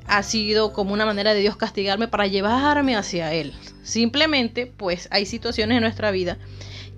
ha 0.08 0.23
sido 0.23 0.73
como 0.73 0.93
una 0.93 1.06
manera 1.06 1.35
de 1.35 1.41
Dios 1.41 1.56
castigarme 1.56 2.08
para 2.08 2.26
llevarme 2.26 2.97
hacia 2.97 3.32
Él. 3.32 3.53
Simplemente, 3.82 4.67
pues 4.67 5.08
hay 5.11 5.26
situaciones 5.26 5.76
en 5.76 5.82
nuestra 5.82 6.11
vida 6.11 6.38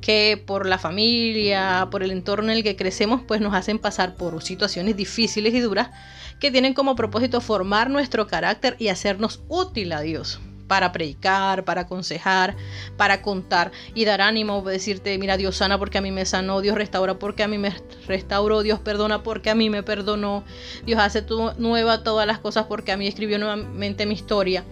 que 0.00 0.42
por 0.46 0.66
la 0.66 0.78
familia, 0.78 1.88
por 1.90 2.02
el 2.02 2.10
entorno 2.10 2.50
en 2.50 2.58
el 2.58 2.62
que 2.62 2.76
crecemos, 2.76 3.22
pues 3.26 3.40
nos 3.40 3.54
hacen 3.54 3.78
pasar 3.78 4.14
por 4.14 4.42
situaciones 4.42 4.96
difíciles 4.96 5.54
y 5.54 5.60
duras 5.60 5.90
que 6.38 6.50
tienen 6.50 6.74
como 6.74 6.94
propósito 6.94 7.40
formar 7.40 7.90
nuestro 7.90 8.26
carácter 8.26 8.76
y 8.78 8.88
hacernos 8.88 9.42
útil 9.48 9.92
a 9.92 10.00
Dios 10.00 10.40
para 10.68 10.92
predicar, 10.92 11.64
para 11.64 11.82
aconsejar, 11.82 12.54
para 12.96 13.22
contar 13.22 13.72
y 13.94 14.04
dar 14.04 14.20
ánimo, 14.20 14.62
decirte, 14.62 15.18
mira, 15.18 15.36
Dios 15.36 15.56
sana 15.56 15.78
porque 15.78 15.98
a 15.98 16.00
mí 16.00 16.12
me 16.12 16.26
sanó, 16.26 16.60
Dios 16.60 16.76
restaura 16.76 17.18
porque 17.18 17.42
a 17.42 17.48
mí 17.48 17.58
me 17.58 17.74
restauró, 18.06 18.62
Dios 18.62 18.78
perdona 18.78 19.22
porque 19.22 19.50
a 19.50 19.54
mí 19.54 19.70
me 19.70 19.82
perdonó, 19.82 20.44
Dios 20.84 21.00
hace 21.00 21.24
nueva 21.56 22.04
todas 22.04 22.26
las 22.26 22.38
cosas 22.38 22.66
porque 22.66 22.92
a 22.92 22.96
mí 22.96 23.08
escribió 23.08 23.38
nuevamente 23.38 24.06
mi 24.06 24.14
historia. 24.14 24.64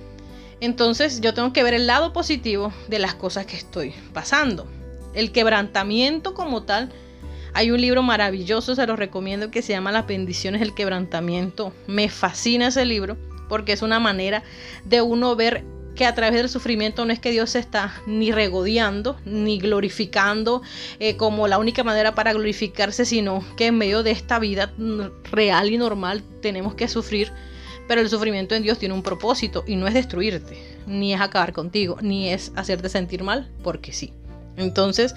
Entonces 0.61 1.21
yo 1.21 1.35
tengo 1.35 1.53
que 1.53 1.63
ver 1.63 1.75
el 1.75 1.87
lado 1.87 2.13
positivo 2.13 2.73
de 2.89 2.99
las 2.99 3.15
cosas 3.15 3.47
que 3.47 3.57
estoy 3.57 3.95
pasando. 4.13 4.67
El 5.15 5.33
quebrantamiento 5.33 6.35
como 6.35 6.63
tal. 6.63 6.91
Hay 7.53 7.71
un 7.71 7.81
libro 7.81 8.03
maravilloso, 8.03 8.75
se 8.75 8.87
lo 8.87 8.97
recomiendo, 8.97 9.51
que 9.51 9.63
se 9.63 9.73
llama 9.73 9.91
Las 9.91 10.07
bendiciones 10.07 10.61
del 10.61 10.75
quebrantamiento. 10.75 11.73
Me 11.87 12.11
fascina 12.11 12.69
ese 12.69 12.85
libro 12.85 13.17
porque 13.49 13.73
es 13.73 13.83
una 13.83 13.99
manera 13.99 14.43
de 14.85 15.03
uno 15.03 15.37
ver 15.37 15.65
que 15.97 16.07
a 16.07 16.15
través 16.15 16.37
del 16.37 16.49
sufrimiento 16.49 17.05
no 17.05 17.13
es 17.13 17.19
que 17.19 17.33
Dios 17.33 17.51
se 17.51 17.59
está 17.59 17.95
ni 18.07 18.31
regodeando, 18.31 19.17
ni 19.25 19.59
glorificando 19.59 20.63
eh, 21.01 21.17
como 21.17 21.49
la 21.49 21.59
única 21.59 21.83
manera 21.83 22.15
para 22.15 22.33
glorificarse, 22.33 23.05
sino 23.05 23.45
que 23.57 23.67
en 23.67 23.79
medio 23.79 24.03
de 24.05 24.13
esta 24.13 24.39
vida 24.39 24.73
real 25.33 25.71
y 25.73 25.79
normal 25.79 26.23
tenemos 26.41 26.75
que 26.75 26.87
sufrir. 26.87 27.33
Pero 27.89 28.01
el 28.01 28.09
sufrimiento 28.09 28.55
en 28.55 28.63
Dios 28.63 28.79
tiene 28.79 28.95
un 28.95 29.03
propósito 29.03 29.65
y 29.67 29.77
no 29.77 29.89
es 29.89 29.95
destruirte, 29.95 30.59
ni 30.87 31.15
es 31.15 31.21
acabar 31.21 31.53
contigo, 31.53 31.99
ni 32.01 32.29
es 32.29 32.53
hacerte 32.57 32.89
sentir 32.89 33.23
mal, 33.23 33.49
porque 33.63 33.93
sí. 33.93 34.13
Entonces, 34.57 35.15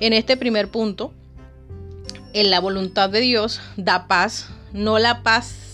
en 0.00 0.12
este 0.12 0.36
primer 0.36 0.68
punto, 0.68 1.12
en 2.32 2.50
la 2.50 2.60
voluntad 2.60 3.08
de 3.10 3.20
Dios 3.20 3.60
da 3.76 4.08
paz, 4.08 4.48
no 4.72 4.98
la 4.98 5.22
paz 5.22 5.67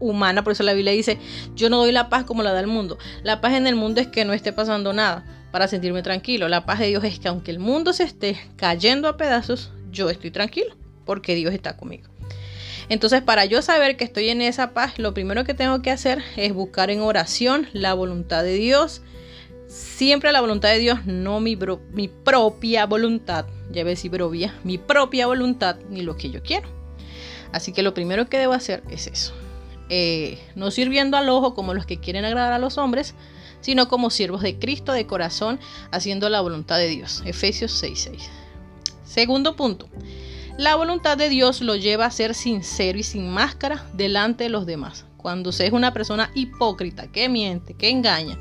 humana, 0.00 0.44
por 0.44 0.52
eso 0.52 0.62
la 0.62 0.74
Biblia 0.74 0.92
dice, 0.92 1.18
yo 1.54 1.70
no 1.70 1.78
doy 1.78 1.92
la 1.92 2.08
paz 2.08 2.24
como 2.24 2.42
la 2.42 2.52
da 2.52 2.60
el 2.60 2.66
mundo. 2.66 2.98
La 3.22 3.40
paz 3.40 3.54
en 3.54 3.66
el 3.66 3.74
mundo 3.74 4.00
es 4.00 4.06
que 4.06 4.24
no 4.24 4.32
esté 4.32 4.52
pasando 4.52 4.92
nada 4.92 5.24
para 5.50 5.68
sentirme 5.68 6.02
tranquilo. 6.02 6.48
La 6.48 6.66
paz 6.66 6.78
de 6.78 6.86
Dios 6.86 7.04
es 7.04 7.18
que 7.18 7.28
aunque 7.28 7.50
el 7.50 7.58
mundo 7.58 7.92
se 7.92 8.04
esté 8.04 8.38
cayendo 8.56 9.08
a 9.08 9.16
pedazos, 9.16 9.70
yo 9.90 10.10
estoy 10.10 10.30
tranquilo 10.30 10.76
porque 11.04 11.34
Dios 11.34 11.54
está 11.54 11.76
conmigo. 11.76 12.08
Entonces, 12.88 13.22
para 13.22 13.44
yo 13.44 13.60
saber 13.60 13.96
que 13.96 14.04
estoy 14.04 14.30
en 14.30 14.40
esa 14.40 14.72
paz, 14.72 14.98
lo 14.98 15.12
primero 15.12 15.44
que 15.44 15.54
tengo 15.54 15.82
que 15.82 15.90
hacer 15.90 16.22
es 16.36 16.54
buscar 16.54 16.90
en 16.90 17.00
oración 17.00 17.68
la 17.72 17.92
voluntad 17.94 18.42
de 18.42 18.54
Dios. 18.54 19.02
Siempre 19.66 20.32
la 20.32 20.40
voluntad 20.40 20.70
de 20.70 20.78
Dios, 20.78 21.04
no 21.04 21.40
mi, 21.40 21.56
propia 22.24 22.86
voluntad. 22.86 23.46
Ya 23.70 23.84
ves 23.84 24.00
si 24.00 24.08
brovia, 24.08 24.54
mi 24.64 24.78
propia 24.78 25.26
voluntad 25.26 25.76
ni 25.90 26.00
lo 26.00 26.16
que 26.16 26.30
yo 26.30 26.42
quiero. 26.42 26.68
Así 27.52 27.72
que 27.72 27.82
lo 27.82 27.92
primero 27.92 28.28
que 28.28 28.38
debo 28.38 28.54
hacer 28.54 28.82
es 28.90 29.06
eso. 29.06 29.34
Eh, 29.88 30.38
no 30.54 30.70
sirviendo 30.70 31.16
al 31.16 31.28
ojo 31.28 31.54
como 31.54 31.74
los 31.74 31.86
que 31.86 31.98
quieren 31.98 32.24
agradar 32.24 32.52
a 32.52 32.58
los 32.58 32.78
hombres, 32.78 33.14
sino 33.60 33.88
como 33.88 34.10
siervos 34.10 34.42
de 34.42 34.58
Cristo 34.58 34.92
de 34.92 35.06
corazón, 35.06 35.58
haciendo 35.90 36.28
la 36.28 36.40
voluntad 36.40 36.78
de 36.78 36.88
Dios. 36.88 37.22
Efesios 37.24 37.72
6:6. 37.82 38.28
Segundo 39.04 39.56
punto. 39.56 39.88
La 40.58 40.74
voluntad 40.74 41.16
de 41.16 41.28
Dios 41.28 41.60
lo 41.60 41.76
lleva 41.76 42.06
a 42.06 42.10
ser 42.10 42.34
sincero 42.34 42.98
y 42.98 43.04
sin 43.04 43.30
máscara 43.30 43.86
delante 43.92 44.44
de 44.44 44.50
los 44.50 44.66
demás. 44.66 45.06
Cuando 45.16 45.52
se 45.52 45.66
es 45.66 45.72
una 45.72 45.92
persona 45.92 46.30
hipócrita, 46.34 47.10
que 47.10 47.28
miente, 47.28 47.74
que 47.74 47.90
engaña 47.90 48.38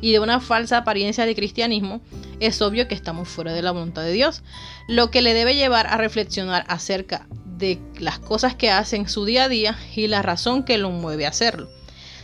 y 0.00 0.12
de 0.12 0.20
una 0.20 0.40
falsa 0.40 0.78
apariencia 0.78 1.26
de 1.26 1.34
cristianismo, 1.34 2.00
es 2.40 2.60
obvio 2.62 2.86
que 2.86 2.94
estamos 2.94 3.28
fuera 3.28 3.52
de 3.52 3.62
la 3.62 3.70
voluntad 3.72 4.02
de 4.02 4.12
Dios, 4.12 4.42
lo 4.88 5.10
que 5.10 5.22
le 5.22 5.34
debe 5.34 5.54
llevar 5.54 5.86
a 5.86 5.96
reflexionar 5.96 6.64
acerca 6.68 7.26
de 7.56 7.78
las 7.98 8.18
cosas 8.18 8.54
que 8.54 8.70
hace 8.70 8.96
en 8.96 9.08
su 9.08 9.24
día 9.24 9.44
a 9.44 9.48
día 9.48 9.78
y 9.94 10.06
la 10.08 10.22
razón 10.22 10.62
que 10.62 10.78
lo 10.78 10.90
mueve 10.90 11.26
a 11.26 11.30
hacerlo. 11.30 11.68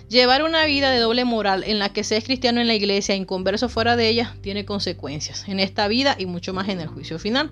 Llevar 0.08 0.42
una 0.42 0.66
vida 0.66 0.90
de 0.90 0.98
doble 0.98 1.24
moral 1.24 1.64
en 1.64 1.78
la 1.78 1.90
que 1.90 2.04
se 2.04 2.18
es 2.18 2.24
cristiano 2.24 2.60
en 2.60 2.66
la 2.66 2.74
iglesia 2.74 3.14
e 3.14 3.18
inconverso 3.18 3.68
fuera 3.70 3.96
de 3.96 4.08
ella 4.08 4.36
tiene 4.42 4.66
consecuencias 4.66 5.48
en 5.48 5.58
esta 5.58 5.88
vida 5.88 6.16
y 6.18 6.26
mucho 6.26 6.52
más 6.52 6.68
en 6.68 6.80
el 6.80 6.88
juicio 6.88 7.18
final. 7.18 7.50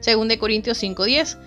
Según 0.00 0.28
de 0.28 0.38
Corintios 0.38 0.82
5:10, 0.82 1.38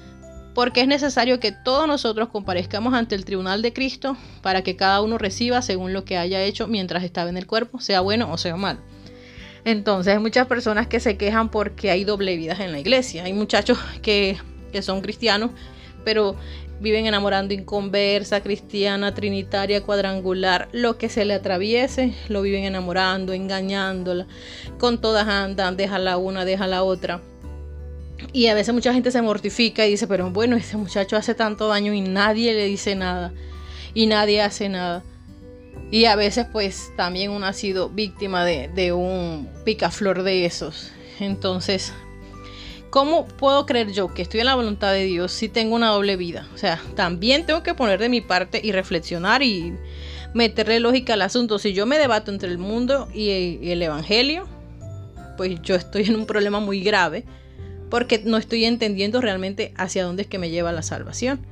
porque 0.55 0.81
es 0.81 0.87
necesario 0.87 1.39
que 1.39 1.51
todos 1.51 1.87
nosotros 1.87 2.29
comparezcamos 2.29 2.95
ante 2.95 3.13
el 3.13 3.25
tribunal 3.25 3.61
de 3.61 3.73
Cristo 3.73 4.17
para 4.41 4.63
que 4.63 4.75
cada 4.75 5.01
uno 5.01 5.19
reciba 5.19 5.61
según 5.61 5.93
lo 5.93 6.03
que 6.03 6.17
haya 6.17 6.41
hecho 6.43 6.67
mientras 6.67 7.03
estaba 7.03 7.29
en 7.29 7.37
el 7.37 7.45
cuerpo, 7.45 7.79
sea 7.79 8.01
bueno 8.01 8.31
o 8.31 8.37
sea 8.37 8.55
malo. 8.55 8.79
Entonces 9.65 10.13
hay 10.13 10.19
muchas 10.19 10.47
personas 10.47 10.87
que 10.87 10.99
se 10.99 11.17
quejan 11.17 11.49
porque 11.49 11.91
hay 11.91 12.05
doble 12.05 12.35
vida 12.37 12.57
en 12.59 12.71
la 12.71 12.79
iglesia. 12.79 13.23
Hay 13.25 13.33
muchachos 13.33 13.77
que, 14.01 14.37
que 14.71 14.81
son 14.81 15.01
cristianos, 15.01 15.51
pero 16.03 16.35
viven 16.79 17.05
enamorando 17.05 17.53
inconversa, 17.53 18.41
cristiana, 18.41 19.13
trinitaria, 19.13 19.83
cuadrangular, 19.83 20.69
lo 20.71 20.97
que 20.97 21.09
se 21.09 21.25
le 21.25 21.33
atraviese, 21.33 22.13
lo 22.29 22.41
viven 22.41 22.63
enamorando, 22.63 23.33
engañándola, 23.33 24.27
con 24.77 25.01
todas 25.01 25.27
andan, 25.27 25.77
deja 25.77 25.99
la 25.99 26.17
una, 26.17 26.45
deja 26.45 26.67
la 26.67 26.83
otra. 26.83 27.21
Y 28.33 28.47
a 28.47 28.53
veces 28.53 28.73
mucha 28.73 28.93
gente 28.93 29.11
se 29.11 29.21
mortifica 29.21 29.85
y 29.85 29.91
dice, 29.91 30.07
pero 30.07 30.29
bueno, 30.29 30.55
ese 30.55 30.77
muchacho 30.77 31.17
hace 31.17 31.35
tanto 31.35 31.67
daño 31.67 31.93
y 31.93 32.01
nadie 32.01 32.53
le 32.53 32.65
dice 32.65 32.95
nada, 32.95 33.33
y 33.93 34.07
nadie 34.07 34.41
hace 34.41 34.69
nada. 34.69 35.03
Y 35.91 36.05
a 36.05 36.15
veces 36.15 36.45
pues 36.51 36.91
también 36.95 37.31
uno 37.31 37.47
ha 37.47 37.53
sido 37.53 37.89
víctima 37.89 38.45
de, 38.45 38.67
de 38.69 38.93
un 38.93 39.49
picaflor 39.65 40.23
de 40.23 40.45
esos. 40.45 40.91
Entonces 41.19 41.93
¿Cómo 42.89 43.27
puedo 43.27 43.65
creer 43.65 43.91
yo 43.91 44.13
que 44.13 44.23
estoy 44.23 44.39
en 44.39 44.47
la 44.47 44.55
voluntad 44.55 44.91
de 44.91 45.03
Dios 45.03 45.31
si 45.31 45.47
tengo 45.47 45.75
una 45.75 45.89
doble 45.89 46.15
vida? 46.15 46.47
O 46.55 46.57
sea, 46.57 46.81
también 46.95 47.45
tengo 47.45 47.61
que 47.61 47.75
poner 47.75 47.99
de 47.99 48.09
mi 48.09 48.21
parte 48.21 48.59
y 48.63 48.71
reflexionar 48.71 49.43
y 49.43 49.75
meterle 50.33 50.79
lógica 50.79 51.13
al 51.13 51.21
asunto. 51.21 51.59
Si 51.59 51.73
yo 51.73 51.85
me 51.85 51.99
debato 51.99 52.31
entre 52.31 52.49
el 52.49 52.57
mundo 52.57 53.07
y 53.13 53.69
el 53.69 53.81
Evangelio, 53.81 54.47
pues 55.37 55.61
yo 55.61 55.75
estoy 55.75 56.03
en 56.05 56.15
un 56.15 56.25
problema 56.25 56.59
muy 56.59 56.81
grave 56.81 57.25
porque 57.89 58.21
no 58.25 58.37
estoy 58.37 58.65
entendiendo 58.65 59.21
realmente 59.21 59.73
hacia 59.77 60.03
dónde 60.03 60.23
es 60.23 60.27
que 60.27 60.39
me 60.39 60.49
lleva 60.49 60.71
la 60.71 60.81
salvación. 60.81 61.45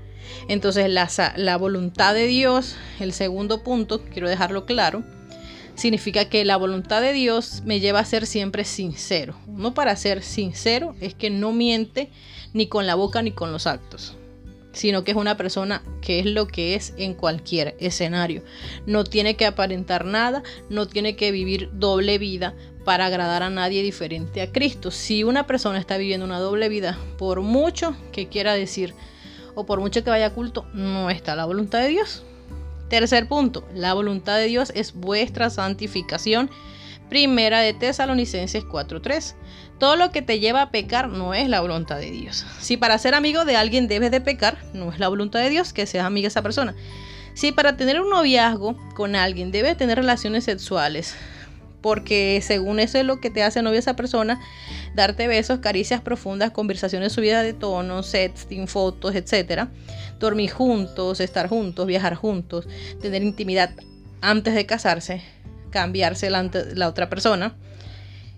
Entonces 0.48 0.90
la, 0.90 1.10
la 1.36 1.58
voluntad 1.58 2.14
de 2.14 2.28
Dios, 2.28 2.76
el 3.00 3.14
segundo 3.14 3.64
punto, 3.64 4.02
quiero 4.02 4.30
dejarlo 4.30 4.66
claro, 4.66 5.04
significa 5.78 6.26
que 6.26 6.44
la 6.44 6.58
voluntad 6.58 7.02
de 7.02 7.14
Dios 7.14 7.62
me 7.64 7.80
lleva 7.80 8.00
a 8.00 8.06
ser 8.06 8.26
siempre 8.26 8.66
sincero. 8.66 9.36
No 9.48 9.74
para 9.74 9.96
ser 9.96 10.24
sincero 10.24 10.96
es 11.00 11.14
que 11.14 11.30
no 11.30 11.54
miente 11.54 12.10
ni 12.54 12.68
con 12.68 12.88
la 12.88 12.96
boca 12.96 13.22
ni 13.22 13.32
con 13.32 13.52
los 13.52 13.68
actos, 13.68 14.18
sino 14.74 15.04
que 15.04 15.12
es 15.12 15.18
una 15.18 15.38
persona 15.38 15.84
que 16.02 16.20
es 16.20 16.26
lo 16.26 16.48
que 16.48 16.74
es 16.74 16.96
en 16.98 17.14
cualquier 17.14 17.78
escenario. 17.80 18.44
No 18.88 19.04
tiene 19.04 19.36
que 19.36 19.46
aparentar 19.46 20.04
nada, 20.04 20.42
no 20.70 20.88
tiene 20.88 21.16
que 21.16 21.32
vivir 21.32 21.70
doble 21.74 22.18
vida 22.18 22.56
para 22.84 23.06
agradar 23.06 23.44
a 23.44 23.52
nadie 23.52 23.84
diferente 23.84 24.42
a 24.42 24.52
Cristo. 24.52 24.90
Si 24.90 25.24
una 25.24 25.46
persona 25.46 25.78
está 25.78 25.98
viviendo 25.98 26.26
una 26.26 26.40
doble 26.40 26.70
vida, 26.70 26.98
por 27.20 27.42
mucho 27.42 27.96
que 28.12 28.28
quiera 28.28 28.56
decir 28.56 28.96
o 29.54 29.68
por 29.68 29.80
mucho 29.80 30.04
que 30.04 30.10
vaya 30.10 30.28
a 30.28 30.34
culto, 30.34 30.66
no 30.74 31.12
está 31.12 31.36
la 31.36 31.46
voluntad 31.46 31.82
de 31.82 31.90
Dios. 31.90 32.24
Tercer 32.90 33.28
punto, 33.28 33.68
la 33.74 33.94
voluntad 33.94 34.38
de 34.38 34.46
Dios 34.46 34.72
es 34.76 34.94
vuestra 34.94 35.50
santificación. 35.50 36.50
Primera 37.10 37.60
de 37.62 37.74
Tesalonicenses 37.74 38.64
4:3. 38.66 39.36
Todo 39.80 39.96
lo 39.96 40.12
que 40.12 40.22
te 40.22 40.40
lleva 40.40 40.62
a 40.62 40.72
pecar 40.72 41.10
no 41.10 41.34
es 41.34 41.50
la 41.50 41.62
voluntad 41.62 41.98
de 41.98 42.12
Dios. 42.12 42.46
Si 42.60 42.78
para 42.78 42.98
ser 42.98 43.14
amigo 43.14 43.46
de 43.46 43.56
alguien 43.56 43.88
debes 43.88 44.12
de 44.12 44.22
pecar, 44.22 44.58
no 44.74 44.92
es 44.92 45.00
la 45.00 45.08
voluntad 45.08 45.40
de 45.40 45.50
Dios 45.50 45.74
que 45.74 45.86
seas 45.86 46.06
amiga 46.06 46.26
de 46.26 46.30
esa 46.30 46.42
persona. 46.42 46.76
Si 47.34 47.52
para 47.52 47.78
tener 47.78 48.02
un 48.02 48.10
noviazgo 48.10 48.76
con 48.96 49.16
alguien 49.16 49.52
debes 49.52 49.78
tener 49.78 49.98
relaciones 49.98 50.46
sexuales, 50.46 51.16
porque 51.82 52.40
según 52.44 52.80
eso 52.80 52.98
es 52.98 53.06
lo 53.06 53.20
que 53.20 53.30
te 53.30 53.44
hace 53.44 53.62
novia 53.62 53.80
esa 53.80 53.96
persona, 53.96 54.40
darte 54.96 55.28
besos, 55.28 55.60
caricias 55.60 56.02
profundas, 56.02 56.52
conversaciones 56.52 57.14
subidas 57.14 57.44
de 57.44 57.54
tono, 57.54 58.04
sexting, 58.04 58.68
fotos, 58.68 59.16
etc. 59.16 59.68
Dormir 60.20 60.52
juntos, 60.52 61.20
estar 61.20 61.48
juntos, 61.48 61.86
viajar 61.86 62.16
juntos, 62.16 62.68
tener 63.02 63.22
intimidad 63.24 63.72
antes 64.22 64.56
de 64.56 64.66
casarse, 64.66 65.22
cambiarse 65.70 66.30
la, 66.30 66.88
otra 66.88 67.10
persona. 67.10 67.56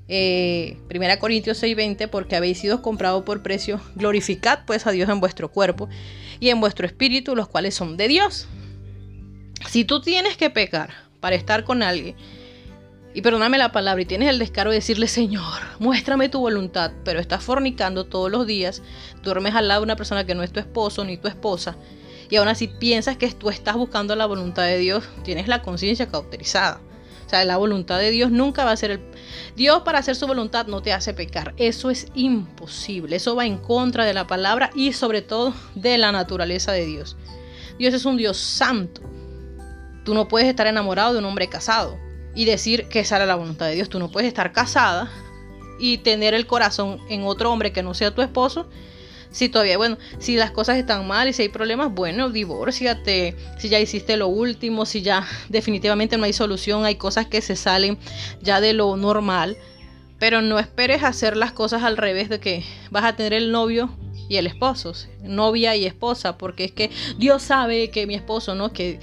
Eh, 0.07 0.77
primera 0.87 1.19
Corintios 1.19 1.61
6:20, 1.61 2.07
porque 2.07 2.35
habéis 2.35 2.59
sido 2.59 2.81
comprados 2.81 3.23
por 3.23 3.43
precio, 3.43 3.79
glorificad 3.95 4.59
pues 4.65 4.87
a 4.87 4.91
Dios 4.91 5.07
en 5.09 5.19
vuestro 5.19 5.51
cuerpo 5.51 5.87
y 6.39 6.49
en 6.49 6.59
vuestro 6.59 6.87
espíritu, 6.87 7.35
los 7.35 7.47
cuales 7.47 7.75
son 7.75 7.95
de 7.95 8.07
Dios. 8.07 8.47
Si 9.69 9.85
tú 9.85 10.01
tienes 10.01 10.35
que 10.35 10.49
pecar 10.49 10.89
para 11.19 11.35
estar 11.35 11.63
con 11.63 11.83
alguien, 11.83 12.15
y 13.13 13.21
perdóname 13.21 13.57
la 13.57 13.71
palabra, 13.71 14.01
y 14.01 14.05
tienes 14.05 14.29
el 14.29 14.39
descaro 14.39 14.69
de 14.69 14.77
decirle, 14.77 15.07
Señor, 15.07 15.61
muéstrame 15.79 16.29
tu 16.29 16.39
voluntad, 16.39 16.91
pero 17.03 17.19
estás 17.19 17.43
fornicando 17.43 18.05
todos 18.05 18.29
los 18.29 18.45
días, 18.45 18.83
duermes 19.23 19.55
al 19.55 19.67
lado 19.67 19.81
de 19.81 19.85
una 19.85 19.95
persona 19.95 20.25
que 20.25 20.35
no 20.35 20.43
es 20.43 20.51
tu 20.51 20.59
esposo 20.59 21.03
ni 21.03 21.17
tu 21.17 21.27
esposa, 21.27 21.75
y 22.29 22.35
aún 22.35 22.47
así 22.47 22.67
piensas 22.67 23.17
que 23.17 23.31
tú 23.31 23.49
estás 23.49 23.75
buscando 23.75 24.15
la 24.15 24.27
voluntad 24.27 24.63
de 24.63 24.77
Dios, 24.77 25.03
tienes 25.23 25.47
la 25.47 25.63
conciencia 25.63 26.07
cauterizada. 26.07 26.81
O 27.25 27.29
sea, 27.29 27.45
la 27.45 27.57
voluntad 27.57 27.99
de 27.99 28.09
Dios 28.09 28.31
nunca 28.31 28.65
va 28.65 28.71
a 28.71 28.77
ser 28.77 28.91
el... 28.91 29.01
Dios 29.55 29.83
para 29.83 29.99
hacer 29.99 30.15
su 30.15 30.25
voluntad 30.25 30.65
no 30.65 30.81
te 30.81 30.93
hace 30.93 31.13
pecar. 31.13 31.53
Eso 31.57 31.91
es 31.91 32.07
imposible. 32.15 33.17
Eso 33.17 33.35
va 33.35 33.45
en 33.45 33.57
contra 33.59 34.03
de 34.03 34.15
la 34.15 34.25
palabra 34.25 34.71
y 34.73 34.93
sobre 34.93 35.21
todo 35.21 35.53
de 35.75 35.99
la 35.99 36.11
naturaleza 36.11 36.71
de 36.71 36.87
Dios. 36.87 37.17
Dios 37.77 37.93
es 37.93 38.05
un 38.05 38.17
Dios 38.17 38.37
santo. 38.37 39.01
Tú 40.03 40.15
no 40.15 40.27
puedes 40.27 40.49
estar 40.49 40.65
enamorado 40.65 41.13
de 41.13 41.19
un 41.19 41.25
hombre 41.25 41.47
casado 41.47 41.99
y 42.39 42.45
decir 42.45 42.87
que 42.87 43.01
esa 43.01 43.17
era 43.17 43.25
la 43.25 43.35
voluntad 43.35 43.65
de 43.65 43.75
Dios. 43.75 43.89
Tú 43.89 43.99
no 43.99 44.09
puedes 44.09 44.29
estar 44.29 44.53
casada 44.53 45.11
y 45.77 45.97
tener 45.97 46.33
el 46.33 46.47
corazón 46.47 47.01
en 47.09 47.23
otro 47.23 47.51
hombre 47.51 47.73
que 47.73 47.83
no 47.83 47.93
sea 47.93 48.15
tu 48.15 48.21
esposo. 48.21 48.69
Si 49.29 49.49
todavía, 49.49 49.75
bueno, 49.75 49.97
si 50.19 50.37
las 50.37 50.49
cosas 50.49 50.77
están 50.77 51.05
mal 51.05 51.27
y 51.27 51.33
si 51.33 51.41
hay 51.41 51.49
problemas, 51.49 51.93
bueno, 51.93 52.29
divórciate. 52.29 53.35
Si 53.57 53.67
ya 53.67 53.81
hiciste 53.81 54.15
lo 54.15 54.29
último, 54.29 54.85
si 54.85 55.01
ya 55.01 55.27
definitivamente 55.49 56.15
no 56.15 56.23
hay 56.23 56.31
solución, 56.31 56.85
hay 56.85 56.95
cosas 56.95 57.25
que 57.25 57.41
se 57.41 57.57
salen 57.57 57.97
ya 58.41 58.61
de 58.61 58.71
lo 58.71 58.95
normal. 58.95 59.57
Pero 60.17 60.41
no 60.41 60.59
esperes 60.59 61.03
hacer 61.03 61.35
las 61.35 61.51
cosas 61.51 61.83
al 61.83 61.97
revés 61.97 62.29
de 62.29 62.39
que 62.39 62.63
vas 62.89 63.03
a 63.03 63.17
tener 63.17 63.33
el 63.33 63.51
novio 63.51 63.89
y 64.29 64.37
el 64.37 64.47
esposo, 64.47 64.93
novia 65.23 65.75
y 65.75 65.85
esposa, 65.85 66.37
porque 66.37 66.63
es 66.63 66.71
que 66.71 66.89
Dios 67.17 67.41
sabe 67.41 67.91
que 67.91 68.07
mi 68.07 68.15
esposo, 68.15 68.55
¿no? 68.55 68.71
Que 68.71 69.01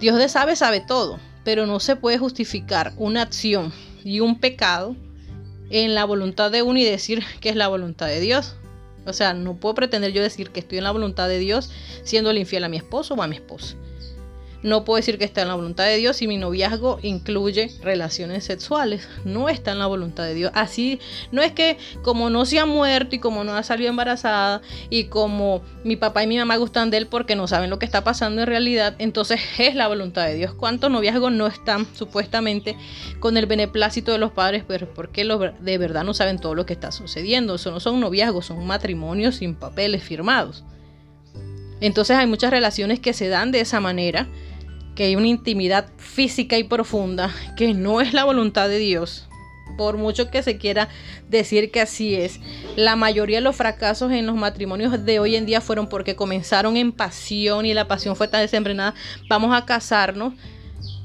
Dios 0.00 0.16
de 0.16 0.28
sabe, 0.28 0.56
sabe 0.56 0.80
todo 0.80 1.20
pero 1.48 1.64
no 1.64 1.80
se 1.80 1.96
puede 1.96 2.18
justificar 2.18 2.92
una 2.98 3.22
acción 3.22 3.72
y 4.04 4.20
un 4.20 4.38
pecado 4.38 4.94
en 5.70 5.94
la 5.94 6.04
voluntad 6.04 6.50
de 6.50 6.60
uno 6.60 6.78
y 6.78 6.84
decir 6.84 7.24
que 7.40 7.48
es 7.48 7.56
la 7.56 7.68
voluntad 7.68 8.06
de 8.06 8.20
Dios. 8.20 8.56
O 9.06 9.14
sea, 9.14 9.32
no 9.32 9.56
puedo 9.56 9.74
pretender 9.74 10.12
yo 10.12 10.20
decir 10.20 10.50
que 10.50 10.60
estoy 10.60 10.76
en 10.76 10.84
la 10.84 10.90
voluntad 10.90 11.26
de 11.26 11.38
Dios 11.38 11.70
siendo 12.04 12.30
infiel 12.34 12.64
a 12.64 12.68
mi 12.68 12.76
esposo 12.76 13.14
o 13.14 13.22
a 13.22 13.26
mi 13.26 13.36
esposa. 13.36 13.76
No 14.62 14.84
puedo 14.84 14.96
decir 14.96 15.18
que 15.18 15.24
está 15.24 15.42
en 15.42 15.48
la 15.48 15.54
voluntad 15.54 15.84
de 15.84 15.96
Dios 15.96 16.16
si 16.16 16.26
mi 16.26 16.36
noviazgo 16.36 16.98
incluye 17.02 17.70
relaciones 17.80 18.44
sexuales. 18.44 19.08
No 19.24 19.48
está 19.48 19.70
en 19.70 19.78
la 19.78 19.86
voluntad 19.86 20.24
de 20.24 20.34
Dios. 20.34 20.50
Así 20.54 20.98
no 21.30 21.42
es 21.42 21.52
que 21.52 21.78
como 22.02 22.28
no 22.28 22.44
se 22.44 22.58
ha 22.58 22.66
muerto 22.66 23.14
y 23.14 23.20
como 23.20 23.44
no 23.44 23.54
ha 23.54 23.62
salido 23.62 23.90
embarazada 23.90 24.60
y 24.90 25.04
como 25.04 25.62
mi 25.84 25.94
papá 25.94 26.24
y 26.24 26.26
mi 26.26 26.38
mamá 26.38 26.56
gustan 26.56 26.90
de 26.90 26.96
él 26.96 27.06
porque 27.06 27.36
no 27.36 27.46
saben 27.46 27.70
lo 27.70 27.78
que 27.78 27.86
está 27.86 28.02
pasando 28.02 28.42
en 28.42 28.48
realidad, 28.48 28.96
entonces 28.98 29.40
es 29.58 29.76
la 29.76 29.86
voluntad 29.86 30.26
de 30.26 30.34
Dios. 30.34 30.54
¿Cuántos 30.54 30.90
noviazgos 30.90 31.30
no 31.30 31.46
están 31.46 31.86
supuestamente 31.94 32.76
con 33.20 33.36
el 33.36 33.46
beneplácito 33.46 34.10
de 34.10 34.18
los 34.18 34.32
padres? 34.32 34.64
Pero 34.66 34.92
porque 34.92 35.24
de 35.60 35.78
verdad 35.78 36.02
no 36.02 36.14
saben 36.14 36.40
todo 36.40 36.56
lo 36.56 36.66
que 36.66 36.72
está 36.72 36.90
sucediendo. 36.90 37.54
Eso 37.54 37.70
no 37.70 37.78
son 37.78 38.00
noviazgos, 38.00 38.46
son 38.46 38.66
matrimonios 38.66 39.36
sin 39.36 39.54
papeles 39.54 40.02
firmados. 40.02 40.64
Entonces 41.80 42.16
hay 42.16 42.26
muchas 42.26 42.50
relaciones 42.50 42.98
que 42.98 43.12
se 43.12 43.28
dan 43.28 43.52
de 43.52 43.60
esa 43.60 43.78
manera 43.78 44.26
que 44.98 45.04
hay 45.04 45.14
una 45.14 45.28
intimidad 45.28 45.86
física 45.96 46.58
y 46.58 46.64
profunda 46.64 47.32
que 47.56 47.72
no 47.72 48.00
es 48.00 48.14
la 48.14 48.24
voluntad 48.24 48.68
de 48.68 48.78
Dios. 48.78 49.28
Por 49.76 49.96
mucho 49.96 50.28
que 50.28 50.42
se 50.42 50.58
quiera 50.58 50.88
decir 51.28 51.70
que 51.70 51.80
así 51.80 52.16
es, 52.16 52.40
la 52.74 52.96
mayoría 52.96 53.36
de 53.36 53.42
los 53.42 53.54
fracasos 53.54 54.10
en 54.10 54.26
los 54.26 54.34
matrimonios 54.34 55.04
de 55.04 55.20
hoy 55.20 55.36
en 55.36 55.46
día 55.46 55.60
fueron 55.60 55.88
porque 55.88 56.16
comenzaron 56.16 56.76
en 56.76 56.90
pasión 56.90 57.64
y 57.64 57.74
la 57.74 57.86
pasión 57.86 58.16
fue 58.16 58.26
tan 58.26 58.40
desenfrenada, 58.40 58.92
vamos 59.28 59.54
a 59.54 59.64
casarnos 59.64 60.34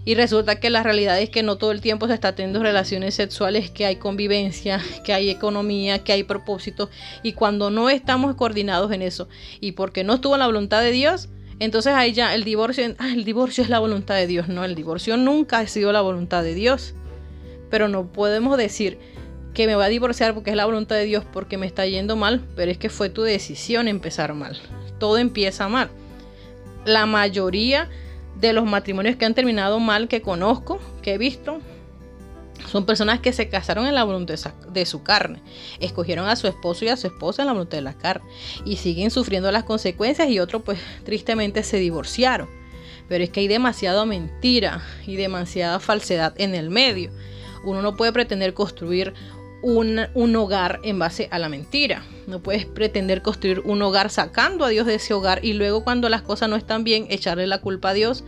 y 0.06 0.16
resulta 0.16 0.60
que 0.60 0.72
la 0.72 0.82
realidad 0.82 1.22
es 1.22 1.30
que 1.30 1.44
no 1.44 1.58
todo 1.58 1.72
el 1.72 1.80
tiempo 1.80 2.08
se 2.08 2.16
está 2.16 2.34
teniendo 2.34 2.64
relaciones 2.64 3.14
sexuales, 3.14 3.70
que 3.70 3.86
hay 3.86 3.98
convivencia, 3.98 4.82
que 5.06 5.14
hay 5.14 5.30
economía, 5.30 6.00
que 6.00 6.14
hay 6.14 6.24
propósito. 6.24 6.90
Y 7.22 7.34
cuando 7.34 7.70
no 7.70 7.92
estamos 7.92 8.34
coordinados 8.36 8.92
en 8.92 9.04
eso, 9.04 9.30
y 9.62 9.74
porque 9.74 10.04
no 10.04 10.16
estuvo 10.16 10.34
en 10.34 10.40
la 10.40 10.48
voluntad 10.48 10.82
de 10.82 10.92
Dios, 10.92 11.30
entonces 11.60 11.94
ahí 11.94 12.14
ya 12.14 12.34
el 12.34 12.44
divorcio, 12.44 12.96
ah, 12.98 13.10
el 13.14 13.24
divorcio 13.24 13.64
es 13.64 13.70
la 13.70 13.80
voluntad 13.80 14.16
de 14.16 14.28
Dios. 14.28 14.48
No, 14.48 14.64
el 14.64 14.76
divorcio 14.76 15.18
nunca 15.18 15.60
ha 15.60 15.68
sido 15.68 15.92
la 15.92 16.02
voluntad 16.02 16.44
de 16.44 16.54
Dios. 16.54 16.96
Pero 17.70 17.88
no 17.88 18.12
podemos 18.12 18.58
decir 18.58 19.00
que 19.54 19.68
me 19.68 19.76
voy 19.76 19.86
a 19.86 19.90
divorciar 19.90 20.34
porque 20.34 20.50
es 20.50 20.56
la 20.56 20.66
voluntad 20.66 20.96
de 20.96 21.06
Dios 21.06 21.24
porque 21.32 21.58
me 21.58 21.68
está 21.68 21.86
yendo 21.86 22.16
mal, 22.16 22.42
pero 22.56 22.72
es 22.72 22.78
que 22.78 22.90
fue 22.90 23.10
tu 23.10 23.22
decisión 23.22 23.88
empezar 23.88 24.34
mal. 24.34 24.60
Todo 25.00 25.18
empieza 25.18 25.68
mal. 25.70 25.90
La 26.86 27.06
mayoría 27.06 27.90
de 28.40 28.54
los 28.54 28.66
matrimonios 28.66 29.16
que 29.16 29.26
han 29.26 29.36
terminado 29.36 29.80
mal 29.80 30.08
que 30.08 30.22
conozco, 30.22 30.80
que 31.02 31.14
he 31.14 31.18
visto, 31.18 31.60
son 32.68 32.86
personas 32.86 33.20
que 33.20 33.34
se 33.34 33.50
casaron 33.50 33.88
en 33.88 33.96
la 33.96 34.04
voluntad 34.04 34.36
de 34.72 34.86
su 34.86 35.04
carne. 35.04 35.42
Escogieron 35.80 36.28
a 36.28 36.36
su 36.36 36.48
esposo 36.48 36.86
y 36.86 36.90
a 36.90 36.98
su 36.98 37.08
esposa 37.08 37.42
en 37.42 37.48
la 37.48 37.54
voluntad 37.54 37.78
de 37.78 37.84
la 37.84 37.98
carne. 37.98 38.30
Y 38.66 38.78
siguen 38.78 39.12
sufriendo 39.12 39.52
las 39.52 39.64
consecuencias 39.64 40.30
y 40.30 40.40
otros 40.40 40.64
pues 40.64 40.80
tristemente 41.06 41.64
se 41.64 41.78
divorciaron. 41.78 42.50
Pero 43.10 43.24
es 43.24 43.30
que 43.30 43.42
hay 43.42 43.48
demasiada 43.48 44.06
mentira 44.06 44.82
y 45.06 45.16
demasiada 45.16 45.80
falsedad 45.80 46.34
en 46.38 46.56
el 46.56 46.70
medio. 46.70 47.12
Uno 47.64 47.82
no 47.82 47.96
puede 47.96 48.12
pretender 48.12 48.54
construir 48.54 49.14
un, 49.64 50.36
hogar 50.36 50.80
en 50.84 51.00
base 51.00 51.30
a 51.32 51.40
la 51.40 51.50
mentira. 51.50 52.04
No 52.28 52.42
puedes 52.42 52.66
pretender 52.66 53.22
construir 53.22 53.62
un 53.62 53.82
hogar 53.82 54.10
sacando 54.10 54.66
a 54.66 54.70
Dios 54.70 54.86
de 54.86 54.96
ese 54.96 55.14
hogar 55.14 55.44
y 55.44 55.54
luego 55.54 55.84
cuando 55.84 56.10
las 56.10 56.22
cosas 56.22 56.50
no 56.50 56.56
están 56.56 56.84
bien 56.84 57.08
echarle 57.10 57.48
la 57.48 57.62
culpa 57.62 57.90
a 57.90 57.94
Dios 57.94 58.24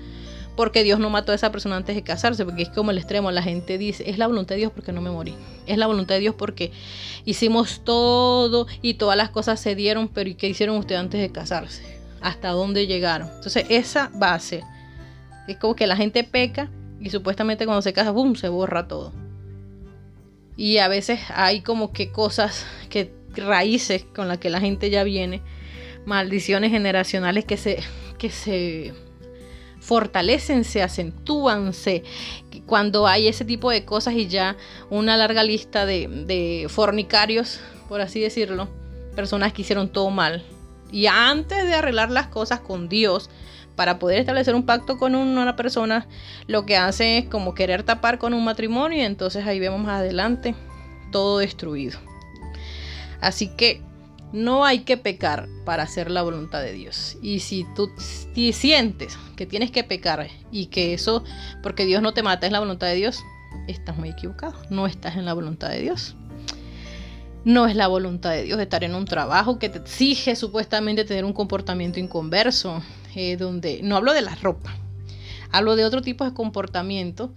porque 0.56 0.84
Dios 0.84 1.00
no 1.00 1.10
mató 1.10 1.32
a 1.32 1.36
esa 1.36 1.52
persona 1.52 1.76
antes 1.76 1.96
de 1.96 2.04
casarse, 2.04 2.46
porque 2.46 2.64
es 2.64 2.70
como 2.70 2.92
el 2.92 2.98
extremo, 2.98 3.32
la 3.32 3.44
gente 3.44 3.78
dice, 3.78 4.10
es 4.10 4.18
la 4.18 4.28
voluntad 4.28 4.56
de 4.56 4.60
Dios 4.60 4.72
porque 4.74 4.92
no 4.92 5.02
me 5.02 5.12
morí, 5.12 5.36
es 5.68 5.78
la 5.78 5.88
voluntad 5.88 6.16
de 6.16 6.22
Dios 6.22 6.36
porque 6.36 6.72
hicimos 7.26 7.82
todo 7.84 8.68
y 8.82 8.96
todas 8.96 9.18
las 9.18 9.30
cosas 9.30 9.60
se 9.60 9.76
dieron, 9.76 10.08
pero 10.08 10.30
¿y 10.30 10.36
qué 10.36 10.48
hicieron 10.48 10.78
ustedes 10.78 11.02
antes 11.02 11.22
de 11.22 11.32
casarse? 11.32 11.84
¿Hasta 12.22 12.50
dónde 12.50 12.88
llegaron? 12.88 13.30
Entonces 13.36 13.66
esa 13.70 14.12
base, 14.16 14.64
es 15.48 15.58
como 15.58 15.76
que 15.76 15.88
la 15.88 15.98
gente 15.98 16.24
peca 16.24 16.70
y 17.00 17.10
supuestamente 17.10 17.66
cuando 17.66 17.82
se 17.82 17.94
casa, 17.94 18.12
¡boom!, 18.12 18.36
se 18.36 18.50
borra 18.50 18.88
todo. 18.88 19.12
Y 20.58 20.78
a 20.78 20.88
veces 20.88 21.20
hay 21.34 21.62
como 21.62 21.92
que 21.92 22.12
cosas, 22.12 22.66
que 22.90 23.12
raíces 23.36 24.06
con 24.16 24.30
las 24.30 24.38
que 24.38 24.50
la 24.50 24.62
gente 24.62 24.90
ya 24.90 25.04
viene, 25.04 25.42
maldiciones 26.06 26.72
generacionales 26.72 27.44
que 27.44 27.58
se, 27.58 27.80
que 28.18 28.30
se 28.30 28.94
fortalecen, 29.86 30.64
se 30.64 30.82
acentúan, 30.82 31.72
se, 31.72 32.04
cuando 32.66 33.06
hay 33.06 33.28
ese 33.28 33.46
tipo 33.46 33.70
de 33.70 33.86
cosas 33.86 34.16
y 34.16 34.28
ya 34.28 34.58
una 34.90 35.16
larga 35.16 35.44
lista 35.44 35.86
de, 35.86 36.08
de 36.08 36.68
fornicarios, 36.70 37.60
por 37.88 38.02
así 38.02 38.20
decirlo, 38.20 38.68
personas 39.16 39.54
que 39.54 39.62
hicieron 39.62 39.90
todo 39.90 40.10
mal. 40.10 40.44
Y 40.92 41.06
antes 41.06 41.66
de 41.66 41.76
arreglar 41.76 42.10
las 42.10 42.28
cosas 42.28 42.62
con 42.62 42.90
Dios, 42.90 43.30
para 43.76 44.00
poder 44.00 44.20
establecer 44.20 44.56
un 44.56 44.66
pacto 44.66 44.98
con 44.98 45.14
una 45.14 45.56
persona, 45.56 46.08
lo 46.48 46.66
que 46.66 46.78
hace 46.78 47.20
es 47.20 47.30
como 47.30 47.54
querer 47.54 47.84
tapar 47.84 48.18
con 48.18 48.34
un 48.34 48.44
matrimonio 48.44 48.98
y 48.98 49.02
entonces 49.02 49.46
ahí 49.46 49.60
vemos 49.60 49.82
más 49.82 50.00
adelante 50.00 50.56
todo 51.12 51.40
destruido. 51.40 52.00
Así 53.22 53.50
que 53.56 53.82
no 54.34 54.66
hay 54.66 54.80
que 54.80 54.98
pecar 54.98 55.48
para 55.66 55.84
hacer 55.84 56.12
la 56.12 56.22
voluntad 56.22 56.62
de 56.62 56.74
Dios. 56.74 57.18
Y 57.22 57.40
si 57.40 57.66
tú 57.76 57.90
sientes 57.98 59.18
que 59.36 59.46
tienes 59.46 59.72
que 59.72 59.84
pecar 59.84 60.28
y 60.52 60.68
que 60.68 60.94
eso, 60.94 61.24
porque 61.64 61.86
Dios 61.86 62.02
no 62.02 62.14
te 62.14 62.24
mata, 62.24 62.46
es 62.46 62.52
la 62.52 62.60
voluntad 62.60 62.88
de 62.88 62.96
Dios, 62.96 63.24
estás 63.68 63.98
muy 63.98 64.10
equivocado. 64.10 64.56
No 64.70 64.88
estás 64.88 65.16
en 65.16 65.26
la 65.26 65.34
voluntad 65.34 65.70
de 65.70 65.82
Dios. 65.82 66.16
No 67.44 67.68
es 67.68 67.76
la 67.76 67.88
voluntad 67.88 68.32
de 68.32 68.44
Dios 68.44 68.60
estar 68.60 68.84
en 68.84 68.96
un 68.96 69.06
trabajo 69.06 69.60
que 69.60 69.70
te 69.70 69.78
exige 69.78 70.36
supuestamente 70.36 71.06
tener 71.06 71.26
un 71.26 71.34
comportamiento 71.34 72.00
inconverso, 72.00 72.82
eh, 73.16 73.38
donde 73.38 73.82
no 73.84 73.96
hablo 73.96 74.14
de 74.14 74.24
la 74.24 74.34
ropa, 74.36 74.76
hablo 75.52 75.76
de 75.76 75.86
otro 75.86 76.02
tipo 76.02 76.26
de 76.26 76.34
comportamiento. 76.34 77.34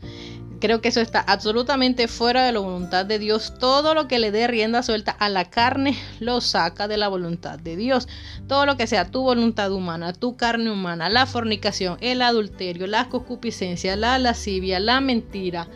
Creo 0.61 0.81
que 0.81 0.89
eso 0.89 1.01
está 1.01 1.21
absolutamente 1.21 2.09
fuera 2.09 2.45
de 2.45 2.51
la 2.51 2.59
voluntad 2.59 3.07
de 3.07 3.21
Dios. 3.21 3.55
Todo 3.61 3.95
lo 3.95 4.09
que 4.09 4.19
le 4.19 4.33
dé 4.33 4.49
rienda 4.49 4.83
suelta 4.83 5.13
a 5.13 5.29
la 5.29 5.45
carne 5.45 5.97
lo 6.19 6.41
saca 6.41 6.89
de 6.89 6.97
la 6.97 7.07
voluntad 7.07 7.61
de 7.61 7.77
Dios. 7.77 8.09
Todo 8.49 8.67
lo 8.67 8.77
que 8.77 8.89
sea 8.89 9.11
tu 9.11 9.23
voluntad 9.23 9.71
humana, 9.71 10.13
tu 10.13 10.37
carne 10.37 10.73
humana, 10.73 11.09
la 11.11 11.27
fornicación, 11.27 11.97
el 12.01 12.23
adulterio, 12.23 12.89
la 12.89 13.09
concupiscencia, 13.09 13.95
la 13.95 14.19
lascivia, 14.19 14.81
la 14.81 15.01
mentira, 15.01 15.69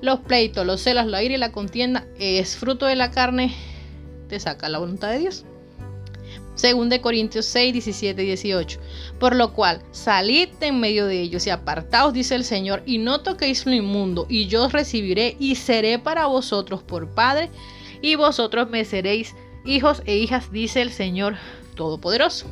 los 0.00 0.20
pleitos, 0.20 0.64
los 0.64 0.80
celos, 0.80 1.06
la 1.06 1.22
ira 1.24 1.34
y 1.34 1.38
la 1.38 1.50
contienda 1.50 2.06
es 2.18 2.56
fruto 2.56 2.86
de 2.86 2.94
la 2.94 3.10
carne, 3.10 3.52
te 4.28 4.38
saca 4.38 4.68
la 4.68 4.78
voluntad 4.78 5.10
de 5.10 5.18
Dios. 5.18 5.44
Según 6.54 6.88
de 6.88 7.00
Corintios 7.00 7.46
6, 7.46 7.72
17 7.72 8.22
y 8.22 8.26
18. 8.26 8.80
Por 9.18 9.34
lo 9.34 9.52
cual, 9.52 9.82
salid 9.90 10.48
en 10.60 10.80
medio 10.80 11.06
de 11.06 11.20
ellos 11.20 11.46
y 11.46 11.50
apartaos, 11.50 12.12
dice 12.12 12.34
el 12.34 12.44
Señor, 12.44 12.82
y 12.86 12.98
no 12.98 13.20
toquéis 13.20 13.66
lo 13.66 13.72
inmundo, 13.72 14.26
y 14.28 14.46
yo 14.46 14.64
os 14.64 14.72
recibiré 14.72 15.36
y 15.38 15.56
seré 15.56 15.98
para 15.98 16.26
vosotros 16.26 16.82
por 16.82 17.08
Padre, 17.14 17.50
y 18.00 18.14
vosotros 18.14 18.70
me 18.70 18.84
seréis 18.84 19.34
hijos 19.64 20.02
e 20.06 20.16
hijas, 20.16 20.52
dice 20.52 20.82
el 20.82 20.90
Señor 20.90 21.36
Todopoderoso. 21.74 22.46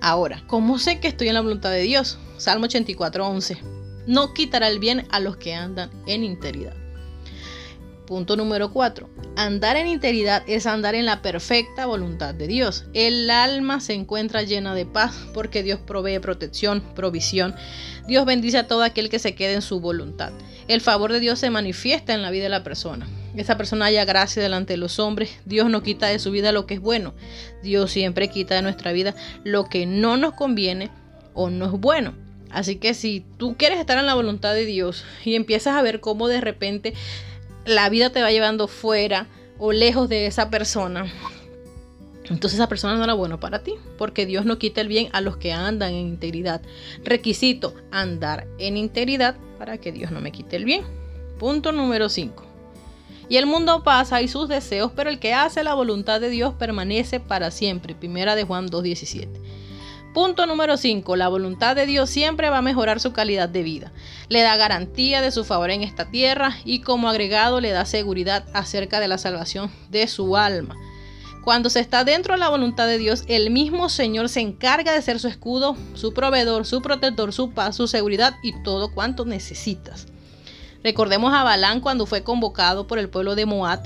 Ahora, 0.00 0.42
¿cómo 0.46 0.78
sé 0.78 1.00
que 1.00 1.08
estoy 1.08 1.28
en 1.28 1.34
la 1.34 1.40
voluntad 1.40 1.70
de 1.70 1.82
Dios? 1.82 2.18
Salmo 2.36 2.66
84, 2.66 3.26
11. 3.26 3.58
No 4.06 4.32
quitará 4.32 4.68
el 4.68 4.78
bien 4.78 5.06
a 5.10 5.20
los 5.20 5.36
que 5.36 5.54
andan 5.54 5.90
en 6.06 6.24
integridad. 6.24 6.74
Punto 8.08 8.36
número 8.36 8.72
4. 8.72 9.06
Andar 9.36 9.76
en 9.76 9.86
integridad 9.86 10.42
es 10.46 10.64
andar 10.64 10.94
en 10.94 11.04
la 11.04 11.20
perfecta 11.20 11.84
voluntad 11.84 12.34
de 12.34 12.46
Dios. 12.46 12.86
El 12.94 13.28
alma 13.28 13.80
se 13.80 13.92
encuentra 13.92 14.44
llena 14.44 14.74
de 14.74 14.86
paz 14.86 15.26
porque 15.34 15.62
Dios 15.62 15.78
provee 15.78 16.18
protección, 16.18 16.80
provisión. 16.94 17.54
Dios 18.06 18.24
bendice 18.24 18.56
a 18.56 18.66
todo 18.66 18.82
aquel 18.82 19.10
que 19.10 19.18
se 19.18 19.34
quede 19.34 19.52
en 19.52 19.60
su 19.60 19.80
voluntad. 19.80 20.32
El 20.68 20.80
favor 20.80 21.12
de 21.12 21.20
Dios 21.20 21.38
se 21.38 21.50
manifiesta 21.50 22.14
en 22.14 22.22
la 22.22 22.30
vida 22.30 22.44
de 22.44 22.48
la 22.48 22.64
persona. 22.64 23.06
Esa 23.36 23.58
persona 23.58 23.84
haya 23.84 24.06
gracia 24.06 24.42
delante 24.42 24.72
de 24.72 24.78
los 24.78 24.98
hombres. 24.98 25.38
Dios 25.44 25.68
no 25.68 25.82
quita 25.82 26.06
de 26.06 26.18
su 26.18 26.30
vida 26.30 26.50
lo 26.50 26.64
que 26.64 26.74
es 26.74 26.80
bueno. 26.80 27.12
Dios 27.62 27.90
siempre 27.90 28.28
quita 28.28 28.54
de 28.54 28.62
nuestra 28.62 28.92
vida 28.92 29.14
lo 29.44 29.66
que 29.66 29.84
no 29.84 30.16
nos 30.16 30.32
conviene 30.32 30.90
o 31.34 31.50
no 31.50 31.66
es 31.66 31.72
bueno. 31.72 32.14
Así 32.50 32.76
que 32.76 32.94
si 32.94 33.26
tú 33.36 33.56
quieres 33.58 33.78
estar 33.78 33.98
en 33.98 34.06
la 34.06 34.14
voluntad 34.14 34.54
de 34.54 34.64
Dios 34.64 35.04
y 35.26 35.34
empiezas 35.34 35.76
a 35.76 35.82
ver 35.82 36.00
cómo 36.00 36.28
de 36.28 36.40
repente 36.40 36.94
la 37.68 37.88
vida 37.88 38.10
te 38.10 38.22
va 38.22 38.30
llevando 38.30 38.68
fuera 38.68 39.28
o 39.58 39.72
lejos 39.72 40.08
de 40.08 40.26
esa 40.26 40.50
persona, 40.50 41.12
entonces 42.30 42.58
esa 42.58 42.68
persona 42.68 42.96
no 42.96 43.04
era 43.04 43.14
bueno 43.14 43.40
para 43.40 43.62
ti, 43.62 43.74
porque 43.96 44.26
Dios 44.26 44.44
no 44.44 44.58
quita 44.58 44.80
el 44.80 44.88
bien 44.88 45.08
a 45.12 45.20
los 45.20 45.36
que 45.36 45.52
andan 45.52 45.92
en 45.92 46.08
integridad. 46.08 46.60
Requisito, 47.02 47.74
andar 47.90 48.46
en 48.58 48.76
integridad 48.76 49.36
para 49.58 49.78
que 49.78 49.92
Dios 49.92 50.10
no 50.10 50.20
me 50.20 50.32
quite 50.32 50.56
el 50.56 50.64
bien. 50.64 50.82
Punto 51.38 51.72
número 51.72 52.08
5. 52.08 52.44
Y 53.30 53.36
el 53.36 53.46
mundo 53.46 53.82
pasa 53.82 54.22
y 54.22 54.28
sus 54.28 54.48
deseos, 54.48 54.90
pero 54.94 55.10
el 55.10 55.18
que 55.18 55.34
hace 55.34 55.62
la 55.62 55.74
voluntad 55.74 56.20
de 56.20 56.30
Dios 56.30 56.54
permanece 56.54 57.20
para 57.20 57.50
siempre. 57.50 57.94
Primera 57.94 58.34
de 58.34 58.44
Juan 58.44 58.68
2.17. 58.68 59.28
Punto 60.14 60.46
número 60.46 60.76
5. 60.76 61.16
La 61.16 61.28
voluntad 61.28 61.76
de 61.76 61.84
Dios 61.84 62.08
siempre 62.08 62.48
va 62.48 62.58
a 62.58 62.62
mejorar 62.62 62.98
su 62.98 63.12
calidad 63.12 63.48
de 63.48 63.62
vida. 63.62 63.92
Le 64.28 64.40
da 64.40 64.56
garantía 64.56 65.20
de 65.20 65.30
su 65.30 65.44
favor 65.44 65.70
en 65.70 65.82
esta 65.82 66.10
tierra 66.10 66.56
y 66.64 66.80
como 66.80 67.08
agregado 67.08 67.60
le 67.60 67.70
da 67.70 67.84
seguridad 67.84 68.44
acerca 68.54 69.00
de 69.00 69.08
la 69.08 69.18
salvación 69.18 69.70
de 69.90 70.08
su 70.08 70.36
alma. 70.36 70.76
Cuando 71.44 71.70
se 71.70 71.80
está 71.80 72.04
dentro 72.04 72.34
de 72.34 72.40
la 72.40 72.48
voluntad 72.48 72.86
de 72.86 72.98
Dios, 72.98 73.24
el 73.28 73.50
mismo 73.50 73.88
Señor 73.88 74.28
se 74.28 74.40
encarga 74.40 74.92
de 74.92 75.02
ser 75.02 75.20
su 75.20 75.28
escudo, 75.28 75.76
su 75.94 76.12
proveedor, 76.12 76.66
su 76.66 76.82
protector, 76.82 77.32
su 77.32 77.52
paz, 77.52 77.76
su 77.76 77.86
seguridad 77.86 78.34
y 78.42 78.62
todo 78.62 78.92
cuanto 78.92 79.24
necesitas. 79.24 80.06
Recordemos 80.82 81.34
a 81.34 81.44
Balán 81.44 81.80
cuando 81.80 82.06
fue 82.06 82.22
convocado 82.22 82.86
por 82.86 82.98
el 82.98 83.08
pueblo 83.08 83.34
de 83.34 83.46
Moab 83.46 83.82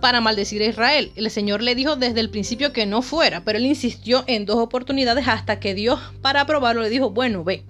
para 0.00 0.20
maldecir 0.20 0.62
a 0.62 0.66
Israel. 0.66 1.12
El 1.16 1.30
Señor 1.30 1.62
le 1.62 1.74
dijo 1.74 1.96
desde 1.96 2.20
el 2.20 2.30
principio 2.30 2.72
que 2.72 2.86
no 2.86 3.02
fuera, 3.02 3.44
pero 3.44 3.58
él 3.58 3.66
insistió 3.66 4.24
en 4.26 4.46
dos 4.46 4.56
oportunidades 4.56 5.28
hasta 5.28 5.60
que 5.60 5.74
Dios, 5.74 6.00
para 6.22 6.46
probarlo, 6.46 6.82
le 6.82 6.90
dijo, 6.90 7.10
bueno, 7.10 7.44
ve. 7.44 7.64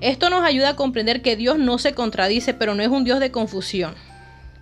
Esto 0.00 0.28
nos 0.28 0.44
ayuda 0.44 0.70
a 0.70 0.76
comprender 0.76 1.22
que 1.22 1.36
Dios 1.36 1.58
no 1.58 1.78
se 1.78 1.94
contradice, 1.94 2.52
pero 2.52 2.74
no 2.74 2.82
es 2.82 2.88
un 2.88 3.04
Dios 3.04 3.20
de 3.20 3.30
confusión. 3.30 3.94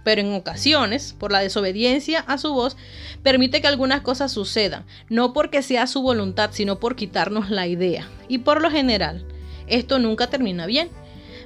Pero 0.04 0.20
en 0.20 0.32
ocasiones, 0.32 1.14
por 1.18 1.32
la 1.32 1.40
desobediencia 1.40 2.20
a 2.20 2.38
su 2.38 2.52
voz, 2.52 2.76
permite 3.22 3.60
que 3.60 3.66
algunas 3.66 4.02
cosas 4.02 4.30
sucedan, 4.30 4.84
no 5.08 5.32
porque 5.32 5.62
sea 5.62 5.86
su 5.86 6.02
voluntad, 6.02 6.50
sino 6.52 6.78
por 6.78 6.94
quitarnos 6.94 7.50
la 7.50 7.66
idea. 7.66 8.08
Y 8.28 8.38
por 8.38 8.60
lo 8.60 8.70
general, 8.70 9.26
esto 9.66 9.98
nunca 9.98 10.28
termina 10.28 10.66
bien. 10.66 10.90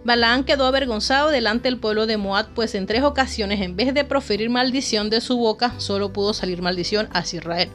Balaán 0.05 0.45
quedó 0.45 0.67
avergonzado 0.67 1.31
delante 1.31 1.69
del 1.69 1.79
pueblo 1.79 2.07
de 2.07 2.17
Moab, 2.17 2.49
pues 2.55 2.75
en 2.75 2.87
tres 2.87 3.03
ocasiones, 3.03 3.61
en 3.61 3.77
vez 3.77 3.93
de 3.95 4.05
proferir 4.05 4.51
maldición 4.51 5.11
de 5.11 5.21
su 5.21 5.37
boca, 5.37 5.75
solo 5.79 6.13
pudo 6.13 6.35
salir 6.35 6.63
maldición 6.63 7.09
hacia 7.13 7.39
Israel. 7.39 7.69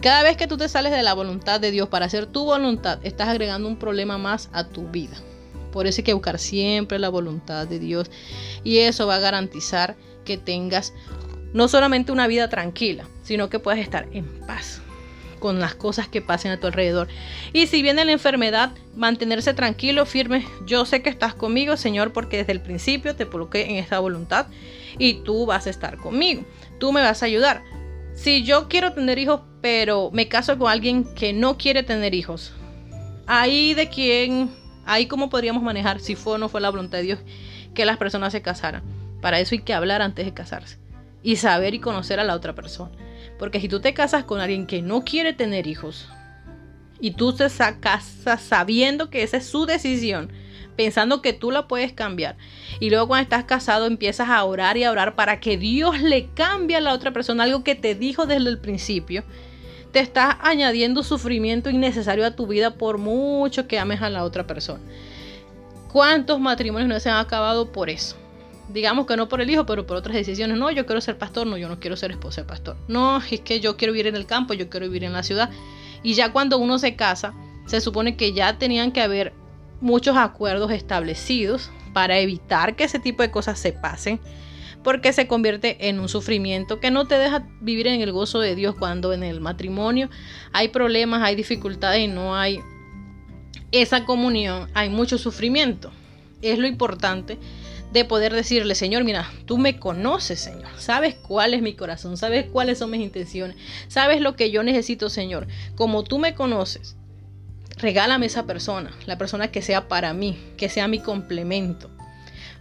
Cada 0.00 0.22
vez 0.22 0.36
que 0.36 0.46
tú 0.46 0.56
te 0.56 0.68
sales 0.68 0.92
de 0.92 1.02
la 1.02 1.14
voluntad 1.14 1.60
de 1.60 1.70
Dios 1.70 1.88
para 1.88 2.06
hacer 2.06 2.26
tu 2.26 2.44
voluntad, 2.44 2.98
estás 3.02 3.28
agregando 3.28 3.68
un 3.68 3.78
problema 3.78 4.18
más 4.18 4.50
a 4.52 4.64
tu 4.64 4.88
vida. 4.88 5.16
Por 5.72 5.86
eso 5.86 6.00
hay 6.00 6.04
que 6.04 6.14
buscar 6.14 6.38
siempre 6.38 6.98
la 6.98 7.08
voluntad 7.08 7.66
de 7.66 7.78
Dios. 7.78 8.10
Y 8.64 8.78
eso 8.78 9.06
va 9.06 9.16
a 9.16 9.20
garantizar 9.20 9.96
que 10.24 10.38
tengas 10.38 10.94
no 11.52 11.68
solamente 11.68 12.12
una 12.12 12.26
vida 12.26 12.48
tranquila, 12.48 13.08
sino 13.22 13.48
que 13.48 13.58
puedas 13.58 13.80
estar 13.80 14.08
en 14.12 14.26
paz 14.46 14.82
con 15.38 15.60
las 15.60 15.74
cosas 15.74 16.08
que 16.08 16.20
pasen 16.20 16.52
a 16.52 16.60
tu 16.60 16.66
alrededor. 16.66 17.08
Y 17.52 17.66
si 17.66 17.82
viene 17.82 18.04
la 18.04 18.12
enfermedad, 18.12 18.72
mantenerse 18.94 19.54
tranquilo, 19.54 20.06
firme. 20.06 20.46
Yo 20.66 20.84
sé 20.84 21.02
que 21.02 21.10
estás 21.10 21.34
conmigo, 21.34 21.76
Señor, 21.76 22.12
porque 22.12 22.38
desde 22.38 22.52
el 22.52 22.60
principio 22.60 23.16
te 23.16 23.26
coloqué 23.26 23.70
en 23.70 23.76
esta 23.76 23.98
voluntad 23.98 24.46
y 24.98 25.14
tú 25.22 25.46
vas 25.46 25.66
a 25.66 25.70
estar 25.70 25.96
conmigo. 25.98 26.44
Tú 26.78 26.92
me 26.92 27.00
vas 27.00 27.22
a 27.22 27.26
ayudar. 27.26 27.62
Si 28.14 28.42
yo 28.42 28.68
quiero 28.68 28.92
tener 28.92 29.18
hijos, 29.18 29.42
pero 29.60 30.10
me 30.12 30.28
caso 30.28 30.58
con 30.58 30.70
alguien 30.70 31.04
que 31.14 31.32
no 31.32 31.56
quiere 31.56 31.82
tener 31.82 32.14
hijos, 32.14 32.52
ahí 33.26 33.74
de 33.74 33.88
quién, 33.88 34.50
ahí 34.84 35.06
cómo 35.06 35.30
podríamos 35.30 35.62
manejar 35.62 36.00
si 36.00 36.16
fue 36.16 36.34
o 36.34 36.38
no 36.38 36.48
fue 36.48 36.60
la 36.60 36.70
voluntad 36.70 36.98
de 36.98 37.04
Dios 37.04 37.18
que 37.74 37.86
las 37.86 37.96
personas 37.96 38.32
se 38.32 38.42
casaran. 38.42 38.82
Para 39.20 39.38
eso 39.38 39.54
hay 39.54 39.60
que 39.60 39.74
hablar 39.74 40.02
antes 40.02 40.24
de 40.24 40.34
casarse 40.34 40.78
y 41.22 41.36
saber 41.36 41.74
y 41.74 41.78
conocer 41.80 42.20
a 42.20 42.24
la 42.24 42.34
otra 42.34 42.54
persona. 42.54 42.90
Porque 43.38 43.60
si 43.60 43.68
tú 43.68 43.80
te 43.80 43.94
casas 43.94 44.24
con 44.24 44.40
alguien 44.40 44.66
que 44.66 44.82
no 44.82 45.04
quiere 45.04 45.32
tener 45.32 45.66
hijos 45.66 46.08
y 47.00 47.12
tú 47.12 47.32
te 47.32 47.46
casas 47.80 48.42
sabiendo 48.42 49.10
que 49.10 49.22
esa 49.22 49.36
es 49.36 49.46
su 49.46 49.66
decisión, 49.66 50.30
pensando 50.76 51.22
que 51.22 51.32
tú 51.32 51.50
la 51.50 51.68
puedes 51.68 51.92
cambiar. 51.92 52.36
Y 52.80 52.90
luego 52.90 53.08
cuando 53.08 53.22
estás 53.22 53.44
casado 53.44 53.86
empiezas 53.86 54.28
a 54.28 54.44
orar 54.44 54.76
y 54.76 54.84
a 54.84 54.90
orar 54.90 55.14
para 55.14 55.40
que 55.40 55.56
Dios 55.56 56.00
le 56.00 56.28
cambie 56.34 56.76
a 56.76 56.80
la 56.80 56.92
otra 56.92 57.12
persona 57.12 57.44
algo 57.44 57.64
que 57.64 57.74
te 57.74 57.94
dijo 57.94 58.26
desde 58.26 58.48
el 58.48 58.58
principio. 58.58 59.24
Te 59.92 60.00
estás 60.00 60.36
añadiendo 60.40 61.02
sufrimiento 61.02 61.70
innecesario 61.70 62.26
a 62.26 62.36
tu 62.36 62.46
vida 62.46 62.74
por 62.74 62.98
mucho 62.98 63.66
que 63.66 63.78
ames 63.78 64.02
a 64.02 64.10
la 64.10 64.24
otra 64.24 64.46
persona. 64.46 64.82
¿Cuántos 65.92 66.38
matrimonios 66.38 66.88
no 66.88 67.00
se 67.00 67.08
han 67.08 67.16
acabado 67.16 67.72
por 67.72 67.88
eso? 67.88 68.16
Digamos 68.68 69.06
que 69.06 69.16
no 69.16 69.28
por 69.28 69.40
el 69.40 69.48
hijo, 69.50 69.64
pero 69.64 69.86
por 69.86 69.96
otras 69.96 70.14
decisiones. 70.14 70.58
No, 70.58 70.70
yo 70.70 70.84
quiero 70.84 71.00
ser 71.00 71.16
pastor, 71.16 71.46
no, 71.46 71.56
yo 71.56 71.68
no 71.68 71.80
quiero 71.80 71.96
ser 71.96 72.10
esposa 72.10 72.42
de 72.42 72.46
pastor. 72.46 72.76
No, 72.86 73.18
es 73.18 73.40
que 73.40 73.60
yo 73.60 73.76
quiero 73.76 73.92
vivir 73.92 74.06
en 74.06 74.16
el 74.16 74.26
campo, 74.26 74.54
yo 74.54 74.68
quiero 74.68 74.86
vivir 74.86 75.04
en 75.04 75.12
la 75.12 75.22
ciudad. 75.22 75.50
Y 76.02 76.14
ya 76.14 76.32
cuando 76.32 76.58
uno 76.58 76.78
se 76.78 76.94
casa, 76.94 77.34
se 77.66 77.80
supone 77.80 78.16
que 78.16 78.32
ya 78.32 78.58
tenían 78.58 78.92
que 78.92 79.00
haber 79.00 79.32
muchos 79.80 80.16
acuerdos 80.16 80.70
establecidos 80.72 81.70
para 81.92 82.18
evitar 82.18 82.76
que 82.76 82.84
ese 82.84 82.98
tipo 82.98 83.22
de 83.22 83.30
cosas 83.30 83.58
se 83.58 83.72
pasen, 83.72 84.20
porque 84.82 85.12
se 85.12 85.26
convierte 85.26 85.88
en 85.88 86.00
un 86.00 86.08
sufrimiento 86.08 86.80
que 86.80 86.90
no 86.90 87.06
te 87.06 87.18
deja 87.18 87.46
vivir 87.60 87.86
en 87.86 88.00
el 88.00 88.12
gozo 88.12 88.40
de 88.40 88.54
Dios 88.54 88.74
cuando 88.78 89.12
en 89.12 89.22
el 89.22 89.40
matrimonio 89.40 90.08
hay 90.52 90.68
problemas, 90.68 91.22
hay 91.22 91.34
dificultades 91.34 92.00
y 92.00 92.08
no 92.08 92.36
hay 92.36 92.60
esa 93.72 94.04
comunión, 94.04 94.68
hay 94.74 94.88
mucho 94.88 95.18
sufrimiento. 95.18 95.90
Es 96.40 96.58
lo 96.58 96.66
importante 96.66 97.38
de 97.92 98.04
poder 98.04 98.32
decirle, 98.34 98.74
Señor, 98.74 99.04
mira, 99.04 99.30
tú 99.46 99.58
me 99.58 99.78
conoces, 99.78 100.40
Señor. 100.40 100.68
Sabes 100.78 101.14
cuál 101.14 101.54
es 101.54 101.62
mi 101.62 101.74
corazón, 101.74 102.16
sabes 102.16 102.46
cuáles 102.50 102.78
son 102.78 102.90
mis 102.90 103.00
intenciones, 103.00 103.56
sabes 103.88 104.20
lo 104.20 104.36
que 104.36 104.50
yo 104.50 104.62
necesito, 104.62 105.08
Señor. 105.08 105.46
Como 105.74 106.04
tú 106.04 106.18
me 106.18 106.34
conoces, 106.34 106.96
regálame 107.78 108.26
esa 108.26 108.46
persona, 108.46 108.90
la 109.06 109.16
persona 109.16 109.48
que 109.48 109.62
sea 109.62 109.88
para 109.88 110.12
mí, 110.12 110.38
que 110.56 110.68
sea 110.68 110.88
mi 110.88 111.00
complemento. 111.00 111.90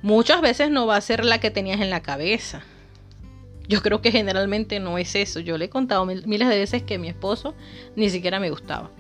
Muchas 0.02 0.42
veces 0.42 0.70
no 0.70 0.86
va 0.86 0.96
a 0.96 1.02
ser 1.02 1.26
la 1.26 1.40
que 1.40 1.52
tenías 1.52 1.82
en 1.82 1.90
la 1.90 2.02
cabeza. 2.02 2.64
Yo 3.68 3.82
creo 3.82 4.02
que 4.02 4.12
generalmente 4.12 4.80
no 4.80 4.98
es 4.98 5.16
eso. 5.16 5.42
Yo 5.42 5.58
le 5.58 5.66
he 5.66 5.70
contado 5.70 6.06
miles 6.06 6.48
de 6.48 6.58
veces 6.58 6.84
que 6.84 6.98
mi 6.98 7.10
esposo 7.10 7.54
ni 7.96 8.10
siquiera 8.10 8.40
me 8.40 8.50
gustaba. 8.50 8.92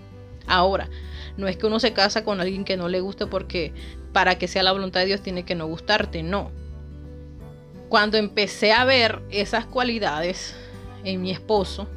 Ahora, 0.47 0.89
no 1.37 1.47
es 1.47 1.57
que 1.57 1.65
uno 1.65 1.79
se 1.79 1.93
casa 1.93 2.23
con 2.23 2.39
alguien 2.39 2.65
que 2.65 2.77
no 2.77 2.89
le 2.89 2.99
guste 2.99 3.27
porque 3.27 3.73
para 4.13 4.37
que 4.37 4.47
sea 4.47 4.63
la 4.63 4.71
voluntad 4.71 5.01
de 5.01 5.07
Dios 5.07 5.21
tiene 5.21 5.43
que 5.43 5.55
no 5.55 5.67
gustarte, 5.67 6.23
no. 6.23 6.51
Cuando 7.89 8.17
empecé 8.17 8.73
a 8.73 8.85
ver 8.85 9.21
esas 9.29 9.65
cualidades 9.65 10.55
en 11.03 11.21
mi 11.21 11.31
esposo, 11.31 11.87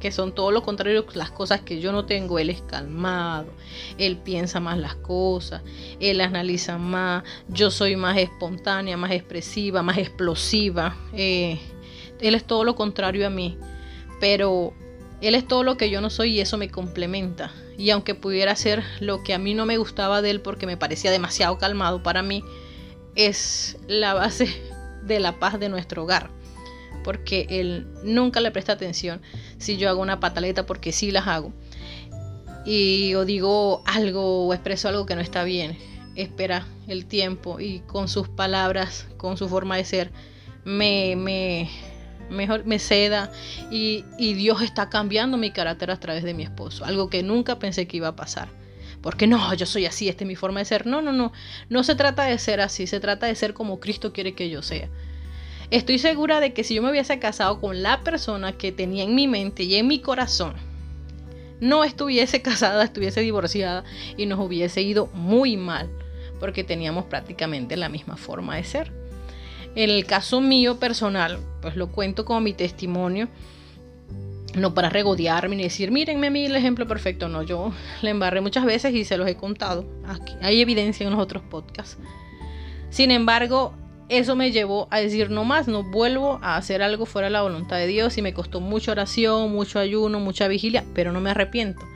que 0.00 0.10
son 0.10 0.34
todo 0.34 0.50
lo 0.50 0.62
contrario 0.62 1.04
las 1.14 1.30
cosas 1.30 1.60
que 1.60 1.80
yo 1.80 1.92
no 1.92 2.06
tengo. 2.06 2.38
Él 2.38 2.50
es 2.50 2.62
calmado, 2.62 3.52
él 3.98 4.16
piensa 4.16 4.58
más 4.58 4.78
las 4.78 4.96
cosas, 4.96 5.62
él 6.00 6.20
analiza 6.20 6.78
más, 6.78 7.22
yo 7.48 7.70
soy 7.70 7.94
más 7.94 8.16
espontánea, 8.16 8.96
más 8.96 9.12
expresiva, 9.12 9.82
más 9.82 9.98
explosiva. 9.98 10.96
Eh, 11.12 11.60
él 12.20 12.34
es 12.34 12.44
todo 12.44 12.64
lo 12.64 12.74
contrario 12.74 13.26
a 13.26 13.30
mí, 13.30 13.58
pero 14.20 14.72
él 15.20 15.34
es 15.34 15.46
todo 15.46 15.62
lo 15.62 15.76
que 15.76 15.90
yo 15.90 16.00
no 16.00 16.10
soy 16.10 16.38
y 16.38 16.40
eso 16.40 16.56
me 16.56 16.70
complementa. 16.70 17.52
Y 17.80 17.88
aunque 17.88 18.14
pudiera 18.14 18.54
ser 18.56 18.84
lo 19.00 19.22
que 19.22 19.32
a 19.32 19.38
mí 19.38 19.54
no 19.54 19.64
me 19.64 19.78
gustaba 19.78 20.20
de 20.20 20.28
él 20.28 20.42
porque 20.42 20.66
me 20.66 20.76
parecía 20.76 21.10
demasiado 21.10 21.56
calmado 21.56 22.02
para 22.02 22.22
mí, 22.22 22.44
es 23.14 23.78
la 23.88 24.12
base 24.12 24.48
de 25.02 25.18
la 25.18 25.38
paz 25.38 25.58
de 25.58 25.70
nuestro 25.70 26.02
hogar 26.02 26.30
porque 27.02 27.46
él 27.48 27.86
nunca 28.04 28.40
le 28.40 28.50
presta 28.50 28.72
atención 28.72 29.22
si 29.56 29.78
yo 29.78 29.88
hago 29.88 30.02
una 30.02 30.20
pataleta 30.20 30.66
porque 30.66 30.92
sí 30.92 31.10
las 31.10 31.26
hago. 31.26 31.54
Y 32.66 33.14
o 33.14 33.24
digo 33.24 33.82
algo 33.86 34.46
o 34.46 34.52
expreso 34.52 34.88
algo 34.88 35.06
que 35.06 35.14
no 35.14 35.22
está 35.22 35.42
bien. 35.42 35.78
Espera 36.16 36.66
el 36.86 37.06
tiempo 37.06 37.60
y 37.60 37.80
con 37.80 38.08
sus 38.08 38.28
palabras, 38.28 39.06
con 39.16 39.38
su 39.38 39.48
forma 39.48 39.78
de 39.78 39.86
ser, 39.86 40.12
me, 40.64 41.16
me, 41.16 41.70
mejor 42.30 42.64
me 42.64 42.78
ceda 42.78 43.30
y, 43.70 44.04
y 44.18 44.34
Dios 44.34 44.62
está 44.62 44.88
cambiando 44.88 45.36
mi 45.36 45.50
carácter 45.50 45.90
a 45.90 46.00
través 46.00 46.24
de 46.24 46.34
mi 46.34 46.42
esposo. 46.42 46.84
Algo 46.84 47.10
que 47.10 47.22
nunca 47.22 47.58
pensé 47.58 47.86
que 47.86 47.98
iba 47.98 48.08
a 48.08 48.16
pasar 48.16 48.48
porque 49.02 49.26
no, 49.26 49.54
yo 49.54 49.66
soy 49.66 49.86
así, 49.86 50.08
esta 50.08 50.24
es 50.24 50.28
mi 50.28 50.36
forma 50.36 50.60
de 50.60 50.66
ser. 50.66 50.86
No, 50.86 51.00
no, 51.02 51.12
no, 51.12 51.32
no 51.68 51.84
se 51.84 51.94
trata 51.94 52.24
de 52.24 52.38
ser 52.38 52.60
así, 52.60 52.86
se 52.86 53.00
trata 53.00 53.26
de 53.26 53.34
ser 53.34 53.54
como 53.54 53.80
Cristo 53.80 54.12
quiere 54.12 54.34
que 54.34 54.50
yo 54.50 54.62
sea. 54.62 54.88
Estoy 55.70 55.98
segura 55.98 56.40
de 56.40 56.52
que 56.52 56.64
si 56.64 56.74
yo 56.74 56.82
me 56.82 56.90
hubiese 56.90 57.18
casado 57.18 57.60
con 57.60 57.82
la 57.82 58.02
persona 58.02 58.52
que 58.52 58.72
tenía 58.72 59.04
en 59.04 59.14
mi 59.14 59.28
mente 59.28 59.62
y 59.62 59.76
en 59.76 59.86
mi 59.86 60.00
corazón, 60.00 60.54
no 61.60 61.84
estuviese 61.84 62.42
casada, 62.42 62.84
estuviese 62.84 63.20
divorciada 63.20 63.84
y 64.16 64.26
nos 64.26 64.40
hubiese 64.40 64.82
ido 64.82 65.06
muy 65.14 65.56
mal, 65.56 65.90
porque 66.38 66.64
teníamos 66.64 67.04
prácticamente 67.06 67.76
la 67.76 67.88
misma 67.88 68.16
forma 68.16 68.56
de 68.56 68.64
ser. 68.64 68.99
En 69.74 69.90
el 69.90 70.04
caso 70.04 70.40
mío 70.40 70.78
personal, 70.78 71.38
pues 71.62 71.76
lo 71.76 71.92
cuento 71.92 72.24
como 72.24 72.40
mi 72.40 72.52
testimonio, 72.52 73.28
no 74.54 74.74
para 74.74 74.88
regodearme 74.88 75.56
ni 75.56 75.62
decir, 75.62 75.90
mírenme 75.90 76.26
a 76.26 76.30
mí 76.30 76.46
el 76.46 76.56
ejemplo 76.56 76.86
perfecto, 76.86 77.28
no, 77.28 77.42
yo 77.42 77.72
le 78.02 78.10
embarré 78.10 78.40
muchas 78.40 78.64
veces 78.64 78.94
y 78.94 79.04
se 79.04 79.16
los 79.16 79.28
he 79.28 79.36
contado. 79.36 79.84
Hay 80.42 80.60
evidencia 80.60 81.04
en 81.04 81.12
los 81.12 81.20
otros 81.20 81.42
podcasts. 81.42 81.98
Sin 82.90 83.12
embargo, 83.12 83.74
eso 84.08 84.34
me 84.34 84.50
llevó 84.50 84.88
a 84.90 84.98
decir 84.98 85.30
no 85.30 85.44
más, 85.44 85.68
no 85.68 85.84
vuelvo 85.84 86.40
a 86.42 86.56
hacer 86.56 86.82
algo 86.82 87.06
fuera 87.06 87.28
de 87.28 87.32
la 87.32 87.42
voluntad 87.42 87.76
de 87.76 87.86
Dios 87.86 88.18
y 88.18 88.22
me 88.22 88.34
costó 88.34 88.60
mucha 88.60 88.90
oración, 88.90 89.52
mucho 89.52 89.78
ayuno, 89.78 90.18
mucha 90.18 90.48
vigilia, 90.48 90.84
pero 90.94 91.12
no 91.12 91.20
me 91.20 91.30
arrepiento. 91.30 91.86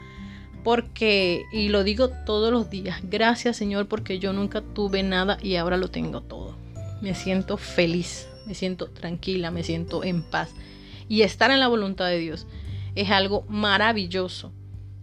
Porque, 0.63 1.43
y 1.51 1.67
lo 1.67 1.83
digo 1.83 2.09
todos 2.25 2.53
los 2.53 2.69
días, 2.69 3.01
gracias 3.03 3.57
Señor 3.57 3.87
porque 3.87 4.17
yo 4.17 4.31
nunca 4.31 4.61
tuve 4.61 5.03
nada 5.03 5.37
y 5.43 5.57
ahora 5.57 5.75
lo 5.75 5.89
tengo 5.89 6.21
todo. 6.21 6.44
Me 7.01 7.13
siento 7.15 7.57
feliz, 7.57 8.27
me 8.45 8.53
siento 8.53 8.89
tranquila, 8.89 9.51
me 9.51 9.63
siento 9.63 10.03
en 10.03 10.23
paz. 10.23 10.51
Y 11.07 11.21
estar 11.21 11.51
en 11.51 11.59
la 11.59 11.67
voluntad 11.67 12.07
de 12.07 12.19
Dios 12.19 12.47
es 12.95 13.11
algo 13.11 13.45
maravilloso. 13.47 14.51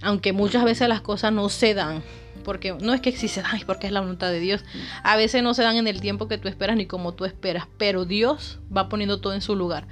Aunque 0.01 0.33
muchas 0.33 0.65
veces 0.65 0.89
las 0.89 1.01
cosas 1.01 1.33
no 1.33 1.49
se 1.49 1.75
dan, 1.75 2.03
porque 2.43 2.73
no 2.73 2.93
es 2.93 3.01
que 3.01 3.11
existe, 3.11 3.43
ay, 3.45 3.63
porque 3.65 3.87
es 3.87 3.93
la 3.93 4.01
voluntad 4.01 4.31
de 4.31 4.41
Dios. 4.41 4.65
A 5.05 5.17
veces 5.17 5.43
no 5.43 5.55
se 5.55 5.63
dan 5.63 5.77
en 5.77 5.87
el 5.87 6.01
tiempo 6.01 6.27
que 6.27 6.39
tú 6.39 6.49
esperas 6.49 6.77
ni 6.77 6.87
como 6.87 7.15
tú 7.15 7.25
esperas, 7.25 7.69
pero 7.79 8.05
Dios 8.05 8.59
va 8.75 8.89
poniendo 8.89 9.21
todo 9.21 9.35
en 9.35 9.43
su 9.43 9.55
lugar. 9.55 9.87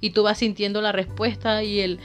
Y 0.00 0.10
tú 0.10 0.22
vas 0.22 0.38
sintiendo 0.38 0.80
la 0.80 0.92
respuesta 0.92 1.64
y 1.64 1.80
el, 1.80 1.98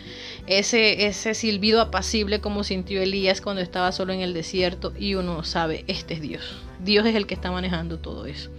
ese, 0.48 1.06
ese 1.06 1.36
silbido 1.36 1.80
apacible 1.80 2.42
como 2.42 2.64
sintió 2.64 3.00
Elías 3.00 3.40
cuando 3.40 3.62
estaba 3.62 3.92
solo 3.92 4.14
en 4.14 4.22
el 4.22 4.34
desierto 4.34 4.94
y 4.98 5.14
uno 5.14 5.44
sabe, 5.44 5.86
este 5.88 6.16
es 6.16 6.22
Dios. 6.22 6.56
Dios 6.80 7.06
es 7.06 7.14
el 7.14 7.28
que 7.28 7.36
está 7.36 7.52
manejando 7.52 8.00
todo 8.00 8.26
eso. 8.26 8.50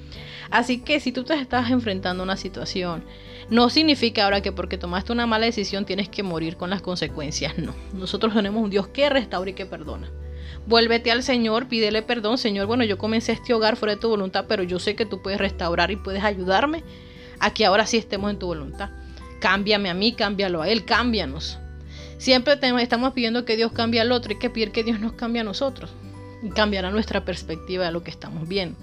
Así 0.54 0.78
que 0.78 1.00
si 1.00 1.10
tú 1.10 1.24
te 1.24 1.34
estás 1.34 1.68
enfrentando 1.72 2.22
a 2.22 2.26
una 2.26 2.36
situación, 2.36 3.02
no 3.50 3.70
significa 3.70 4.22
ahora 4.22 4.40
que 4.40 4.52
porque 4.52 4.78
tomaste 4.78 5.10
una 5.10 5.26
mala 5.26 5.46
decisión 5.46 5.84
tienes 5.84 6.08
que 6.08 6.22
morir 6.22 6.56
con 6.56 6.70
las 6.70 6.80
consecuencias. 6.80 7.58
No, 7.58 7.74
nosotros 7.92 8.32
tenemos 8.32 8.62
un 8.62 8.70
Dios 8.70 8.86
que 8.86 9.10
restaura 9.10 9.50
y 9.50 9.54
que 9.54 9.66
perdona. 9.66 10.08
Vuélvete 10.68 11.10
al 11.10 11.24
Señor, 11.24 11.66
pídele 11.66 12.02
perdón, 12.02 12.38
Señor. 12.38 12.68
Bueno, 12.68 12.84
yo 12.84 12.98
comencé 12.98 13.32
este 13.32 13.52
hogar 13.52 13.74
fuera 13.74 13.96
de 13.96 14.00
tu 14.00 14.08
voluntad, 14.08 14.44
pero 14.46 14.62
yo 14.62 14.78
sé 14.78 14.94
que 14.94 15.04
tú 15.04 15.20
puedes 15.22 15.40
restaurar 15.40 15.90
y 15.90 15.96
puedes 15.96 16.22
ayudarme 16.22 16.84
a 17.40 17.52
que 17.52 17.66
ahora 17.66 17.84
sí 17.84 17.96
estemos 17.96 18.30
en 18.30 18.38
tu 18.38 18.46
voluntad. 18.46 18.90
Cámbiame 19.40 19.90
a 19.90 19.94
mí, 19.94 20.12
cámbialo 20.12 20.62
a 20.62 20.68
Él, 20.68 20.84
cámbianos. 20.84 21.58
Siempre 22.18 22.56
estamos 22.80 23.12
pidiendo 23.12 23.44
que 23.44 23.56
Dios 23.56 23.72
cambie 23.72 24.00
al 24.00 24.12
otro 24.12 24.32
y 24.32 24.38
que 24.38 24.50
pedir 24.50 24.70
que 24.70 24.84
Dios 24.84 25.00
nos 25.00 25.14
cambie 25.14 25.40
a 25.40 25.44
nosotros. 25.44 25.90
Y 26.44 26.50
cambiará 26.50 26.92
nuestra 26.92 27.24
perspectiva 27.24 27.86
de 27.86 27.90
lo 27.90 28.04
que 28.04 28.12
estamos 28.12 28.46
viendo. 28.46 28.78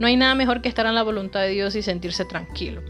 No 0.00 0.06
hay 0.06 0.16
nada 0.16 0.34
mejor 0.34 0.62
que 0.62 0.68
estar 0.68 0.86
en 0.86 0.94
la 0.94 1.02
voluntad 1.02 1.42
de 1.42 1.50
Dios 1.50 1.76
y 1.76 1.82
sentirse 1.82 2.24
tranquilo. 2.24 2.80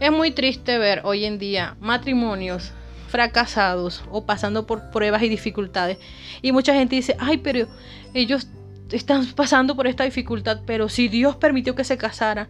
Es 0.00 0.10
muy 0.10 0.32
triste 0.32 0.78
ver 0.78 1.00
hoy 1.04 1.24
en 1.24 1.38
día 1.38 1.76
matrimonios 1.80 2.72
fracasados 3.08 4.02
o 4.10 4.26
pasando 4.26 4.66
por 4.66 4.90
pruebas 4.90 5.22
y 5.22 5.28
dificultades. 5.28 5.98
Y 6.42 6.50
mucha 6.50 6.74
gente 6.74 6.96
dice, 6.96 7.16
ay, 7.20 7.38
pero 7.38 7.68
ellos 8.14 8.48
están 8.90 9.24
pasando 9.26 9.76
por 9.76 9.86
esta 9.86 10.02
dificultad, 10.02 10.60
pero 10.66 10.88
si 10.88 11.06
Dios 11.06 11.36
permitió 11.36 11.76
que 11.76 11.84
se 11.84 11.96
casara, 11.96 12.48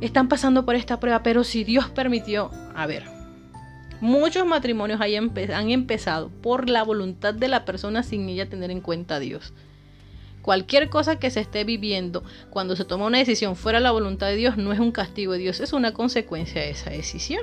están 0.00 0.28
pasando 0.28 0.64
por 0.64 0.74
esta 0.74 0.98
prueba, 0.98 1.22
pero 1.22 1.44
si 1.44 1.62
Dios 1.62 1.90
permitió, 1.90 2.50
a 2.74 2.86
ver, 2.86 3.04
muchos 4.00 4.46
matrimonios 4.46 4.98
han 5.00 5.70
empezado 5.70 6.30
por 6.30 6.70
la 6.70 6.82
voluntad 6.82 7.34
de 7.34 7.48
la 7.48 7.66
persona 7.66 8.02
sin 8.02 8.26
ella 8.30 8.48
tener 8.48 8.70
en 8.70 8.80
cuenta 8.80 9.16
a 9.16 9.20
Dios. 9.20 9.52
Cualquier 10.46 10.88
cosa 10.90 11.18
que 11.18 11.28
se 11.32 11.40
esté 11.40 11.64
viviendo 11.64 12.22
cuando 12.50 12.76
se 12.76 12.84
toma 12.84 13.06
una 13.06 13.18
decisión 13.18 13.56
fuera 13.56 13.80
de 13.80 13.82
la 13.82 13.90
voluntad 13.90 14.28
de 14.28 14.36
Dios 14.36 14.56
no 14.56 14.72
es 14.72 14.78
un 14.78 14.92
castigo 14.92 15.32
de 15.32 15.40
Dios, 15.40 15.58
es 15.58 15.72
una 15.72 15.92
consecuencia 15.92 16.60
de 16.60 16.70
esa 16.70 16.90
decisión 16.90 17.42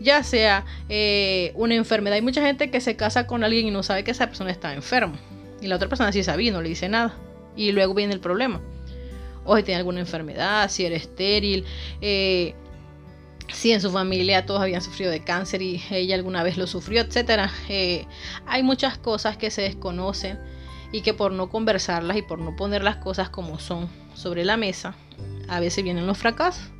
ya 0.00 0.22
sea 0.22 0.64
eh, 0.88 1.52
una 1.54 1.74
enfermedad. 1.74 2.14
Hay 2.14 2.22
mucha 2.22 2.40
gente 2.40 2.70
que 2.70 2.80
se 2.80 2.96
casa 2.96 3.26
con 3.26 3.44
alguien 3.44 3.66
y 3.66 3.70
no 3.70 3.82
sabe 3.82 4.02
que 4.02 4.12
esa 4.12 4.28
persona 4.28 4.50
está 4.50 4.72
enferma. 4.72 5.20
Y 5.60 5.66
la 5.66 5.76
otra 5.76 5.90
persona 5.90 6.10
sí 6.10 6.24
sabía 6.24 6.50
no 6.52 6.62
le 6.62 6.70
dice 6.70 6.88
nada. 6.88 7.14
Y 7.54 7.70
luego 7.70 7.92
viene 7.92 8.14
el 8.14 8.20
problema. 8.20 8.62
O 9.44 9.54
si 9.54 9.62
tiene 9.62 9.78
alguna 9.78 10.00
enfermedad, 10.00 10.70
si 10.70 10.86
era 10.86 10.96
estéril, 10.96 11.66
eh, 12.00 12.54
si 13.52 13.72
en 13.72 13.82
su 13.82 13.92
familia 13.92 14.46
todos 14.46 14.62
habían 14.62 14.80
sufrido 14.80 15.12
de 15.12 15.22
cáncer 15.22 15.60
y 15.60 15.82
ella 15.90 16.14
alguna 16.16 16.42
vez 16.42 16.56
lo 16.56 16.66
sufrió, 16.66 17.02
etc. 17.02 17.50
Eh, 17.68 18.06
hay 18.46 18.62
muchas 18.62 18.96
cosas 18.96 19.36
que 19.36 19.50
se 19.50 19.62
desconocen 19.62 20.40
y 20.92 21.00
que 21.00 21.14
por 21.14 21.32
no 21.32 21.48
conversarlas 21.48 22.16
y 22.16 22.22
por 22.22 22.38
no 22.38 22.54
poner 22.54 22.84
las 22.84 22.96
cosas 22.96 23.30
como 23.30 23.58
son 23.58 23.88
sobre 24.14 24.44
la 24.44 24.56
mesa, 24.56 24.94
a 25.48 25.58
veces 25.58 25.82
vienen 25.82 26.06
los 26.06 26.18
fracasos. 26.18 26.70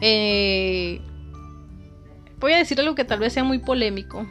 Eh, 0.00 1.00
voy 2.38 2.52
a 2.52 2.58
decir 2.58 2.78
algo 2.80 2.94
que 2.94 3.04
tal 3.04 3.18
vez 3.18 3.32
sea 3.32 3.44
muy 3.44 3.58
polémico, 3.58 4.26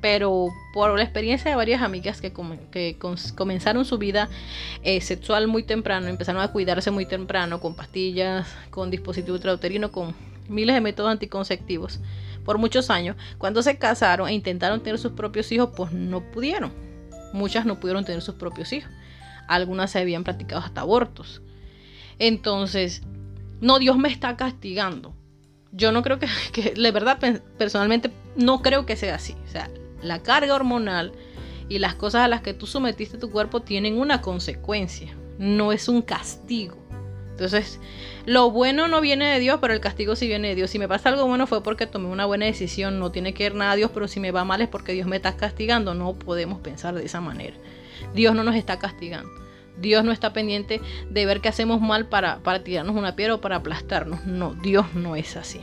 pero 0.00 0.48
por 0.72 0.96
la 0.96 1.02
experiencia 1.02 1.50
de 1.50 1.56
varias 1.56 1.82
amigas 1.82 2.20
que, 2.20 2.32
comenzaron 3.34 3.84
su 3.84 3.98
vida 3.98 4.28
eh, 4.82 5.00
sexual 5.00 5.46
muy 5.46 5.62
temprano, 5.62 6.08
empezaron 6.08 6.42
a 6.42 6.52
cuidarse 6.52 6.90
muy 6.90 7.06
temprano 7.06 7.60
con 7.60 7.74
pastillas, 7.74 8.46
con 8.70 8.90
dispositivo 8.90 9.36
intrauterino, 9.36 9.92
con 9.92 10.14
miles 10.48 10.74
de 10.74 10.80
métodos 10.80 11.10
anticonceptivos 11.10 12.00
por 12.44 12.58
muchos 12.58 12.90
años, 12.90 13.16
cuando 13.38 13.62
se 13.62 13.78
casaron 13.78 14.28
e 14.28 14.34
intentaron 14.34 14.82
tener 14.82 14.98
sus 14.98 15.12
propios 15.12 15.50
hijos, 15.52 15.70
pues 15.74 15.92
no 15.92 16.20
pudieron. 16.20 16.93
Muchas 17.34 17.66
no 17.66 17.80
pudieron 17.80 18.04
tener 18.04 18.22
sus 18.22 18.36
propios 18.36 18.72
hijos. 18.72 18.92
Algunas 19.48 19.90
se 19.90 19.98
habían 19.98 20.22
practicado 20.22 20.62
hasta 20.62 20.82
abortos. 20.82 21.42
Entonces, 22.20 23.02
no, 23.60 23.80
Dios 23.80 23.98
me 23.98 24.08
está 24.08 24.36
castigando. 24.36 25.16
Yo 25.72 25.90
no 25.90 26.04
creo 26.04 26.20
que, 26.20 26.28
de 26.76 26.90
verdad, 26.92 27.18
personalmente, 27.58 28.12
no 28.36 28.62
creo 28.62 28.86
que 28.86 28.94
sea 28.94 29.16
así. 29.16 29.34
O 29.48 29.50
sea, 29.50 29.68
la 30.00 30.22
carga 30.22 30.54
hormonal 30.54 31.10
y 31.68 31.80
las 31.80 31.96
cosas 31.96 32.22
a 32.22 32.28
las 32.28 32.40
que 32.40 32.54
tú 32.54 32.68
sometiste 32.68 33.18
tu 33.18 33.32
cuerpo 33.32 33.62
tienen 33.62 33.98
una 33.98 34.20
consecuencia. 34.20 35.12
No 35.36 35.72
es 35.72 35.88
un 35.88 36.02
castigo. 36.02 36.76
Entonces, 37.34 37.80
lo 38.26 38.52
bueno 38.52 38.86
no 38.86 39.00
viene 39.00 39.26
de 39.32 39.40
Dios, 39.40 39.58
pero 39.60 39.74
el 39.74 39.80
castigo 39.80 40.14
sí 40.14 40.28
viene 40.28 40.48
de 40.48 40.54
Dios. 40.54 40.70
Si 40.70 40.78
me 40.78 40.86
pasa 40.86 41.08
algo 41.08 41.26
bueno 41.26 41.48
fue 41.48 41.64
porque 41.64 41.88
tomé 41.88 42.06
una 42.06 42.26
buena 42.26 42.46
decisión, 42.46 43.00
no 43.00 43.10
tiene 43.10 43.34
que 43.34 43.42
ver 43.42 43.56
nada 43.56 43.72
a 43.72 43.76
Dios, 43.76 43.90
pero 43.92 44.06
si 44.06 44.20
me 44.20 44.30
va 44.30 44.44
mal 44.44 44.60
es 44.60 44.68
porque 44.68 44.92
Dios 44.92 45.08
me 45.08 45.16
está 45.16 45.36
castigando. 45.36 45.94
No 45.94 46.14
podemos 46.14 46.60
pensar 46.60 46.94
de 46.94 47.04
esa 47.04 47.20
manera. 47.20 47.56
Dios 48.14 48.36
no 48.36 48.44
nos 48.44 48.54
está 48.54 48.78
castigando. 48.78 49.28
Dios 49.76 50.04
no 50.04 50.12
está 50.12 50.32
pendiente 50.32 50.80
de 51.10 51.26
ver 51.26 51.40
qué 51.40 51.48
hacemos 51.48 51.80
mal 51.80 52.06
para, 52.06 52.38
para 52.38 52.62
tirarnos 52.62 52.94
una 52.94 53.16
piedra 53.16 53.34
o 53.34 53.40
para 53.40 53.56
aplastarnos. 53.56 54.24
No, 54.26 54.54
Dios 54.54 54.94
no 54.94 55.16
es 55.16 55.36
así. 55.36 55.60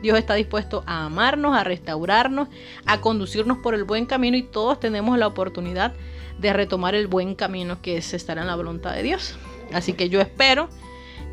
Dios 0.00 0.16
está 0.16 0.34
dispuesto 0.34 0.84
a 0.86 1.06
amarnos, 1.06 1.56
a 1.56 1.64
restaurarnos, 1.64 2.48
a 2.86 3.00
conducirnos 3.00 3.58
por 3.58 3.74
el 3.74 3.82
buen 3.82 4.06
camino 4.06 4.36
y 4.36 4.44
todos 4.44 4.78
tenemos 4.78 5.18
la 5.18 5.26
oportunidad 5.26 5.92
de 6.38 6.52
retomar 6.52 6.94
el 6.94 7.08
buen 7.08 7.34
camino 7.34 7.82
que 7.82 7.96
es 7.96 8.14
estar 8.14 8.38
en 8.38 8.46
la 8.46 8.54
voluntad 8.54 8.94
de 8.94 9.02
Dios. 9.02 9.36
Así 9.72 9.92
que 9.92 10.08
yo 10.08 10.20
espero 10.20 10.68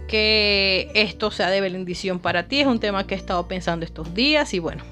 que 0.08 0.89
esto 0.95 1.32
sea 1.32 1.50
de 1.50 1.62
bendición 1.62 2.19
para 2.19 2.47
ti. 2.47 2.62
Es 2.62 2.67
un 2.67 2.80
tema 2.80 3.06
que 3.06 3.15
he 3.15 3.17
estado 3.17 3.47
pensando 3.47 3.86
estos 3.86 4.13
días 4.13 4.54
y 4.54 4.60
bueno, 4.60 4.84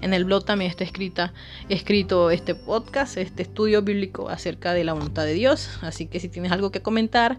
en 0.00 0.14
el 0.14 0.24
blog 0.24 0.44
también 0.44 0.70
está 0.70 0.84
escrita, 0.84 1.32
escrito 1.68 2.30
este 2.30 2.54
podcast, 2.54 3.16
este 3.16 3.42
estudio 3.42 3.82
bíblico 3.82 4.28
acerca 4.28 4.72
de 4.72 4.84
la 4.84 4.92
voluntad 4.92 5.24
de 5.24 5.34
Dios. 5.34 5.78
Así 5.82 6.06
que 6.06 6.20
si 6.20 6.28
tienes 6.28 6.52
algo 6.52 6.70
que 6.70 6.82
comentar, 6.82 7.38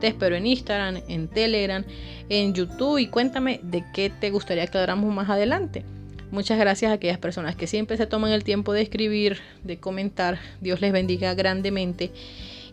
te 0.00 0.08
espero 0.08 0.36
en 0.36 0.46
Instagram, 0.46 1.02
en 1.08 1.28
Telegram, 1.28 1.84
en 2.28 2.54
YouTube 2.54 2.98
y 2.98 3.08
cuéntame 3.08 3.60
de 3.62 3.84
qué 3.94 4.10
te 4.10 4.30
gustaría 4.30 4.66
que 4.66 4.78
habláramos 4.78 5.14
más 5.14 5.30
adelante. 5.30 5.84
Muchas 6.30 6.58
gracias 6.58 6.90
a 6.90 6.94
aquellas 6.94 7.18
personas 7.18 7.54
que 7.54 7.66
siempre 7.66 7.96
se 7.96 8.06
toman 8.06 8.32
el 8.32 8.44
tiempo 8.44 8.72
de 8.72 8.82
escribir, 8.82 9.38
de 9.62 9.78
comentar. 9.78 10.38
Dios 10.60 10.80
les 10.80 10.92
bendiga 10.92 11.34
grandemente. 11.34 12.10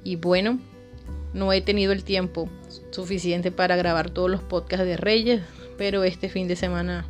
Y 0.03 0.15
bueno, 0.15 0.59
no 1.33 1.53
he 1.53 1.61
tenido 1.61 1.91
el 1.91 2.03
tiempo 2.03 2.49
suficiente 2.93 3.51
para 3.51 3.75
grabar 3.75 4.09
todos 4.09 4.29
los 4.29 4.41
podcasts 4.41 4.85
de 4.85 4.97
Reyes, 4.97 5.41
pero 5.77 6.03
este 6.03 6.29
fin 6.29 6.47
de 6.47 6.55
semana 6.55 7.05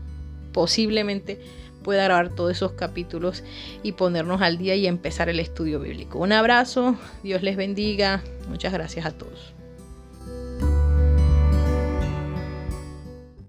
posiblemente 0.54 1.39
pueda 1.84 2.06
grabar 2.06 2.30
todos 2.30 2.52
esos 2.52 2.72
capítulos 2.72 3.43
y 3.84 3.91
ponernos 3.91 4.41
al 4.41 4.58
día 4.58 4.76
y 4.76 4.88
empezar 4.88 5.30
el 5.30 5.39
estudio 5.39 5.80
bíblico. 5.80 6.19
Un 6.19 6.32
abrazo, 6.32 6.96
Dios 7.24 7.43
les 7.43 7.58
bendiga, 7.58 8.24
muchas 8.50 8.74
gracias 8.74 9.06
a 9.06 9.12
todos. 9.12 9.53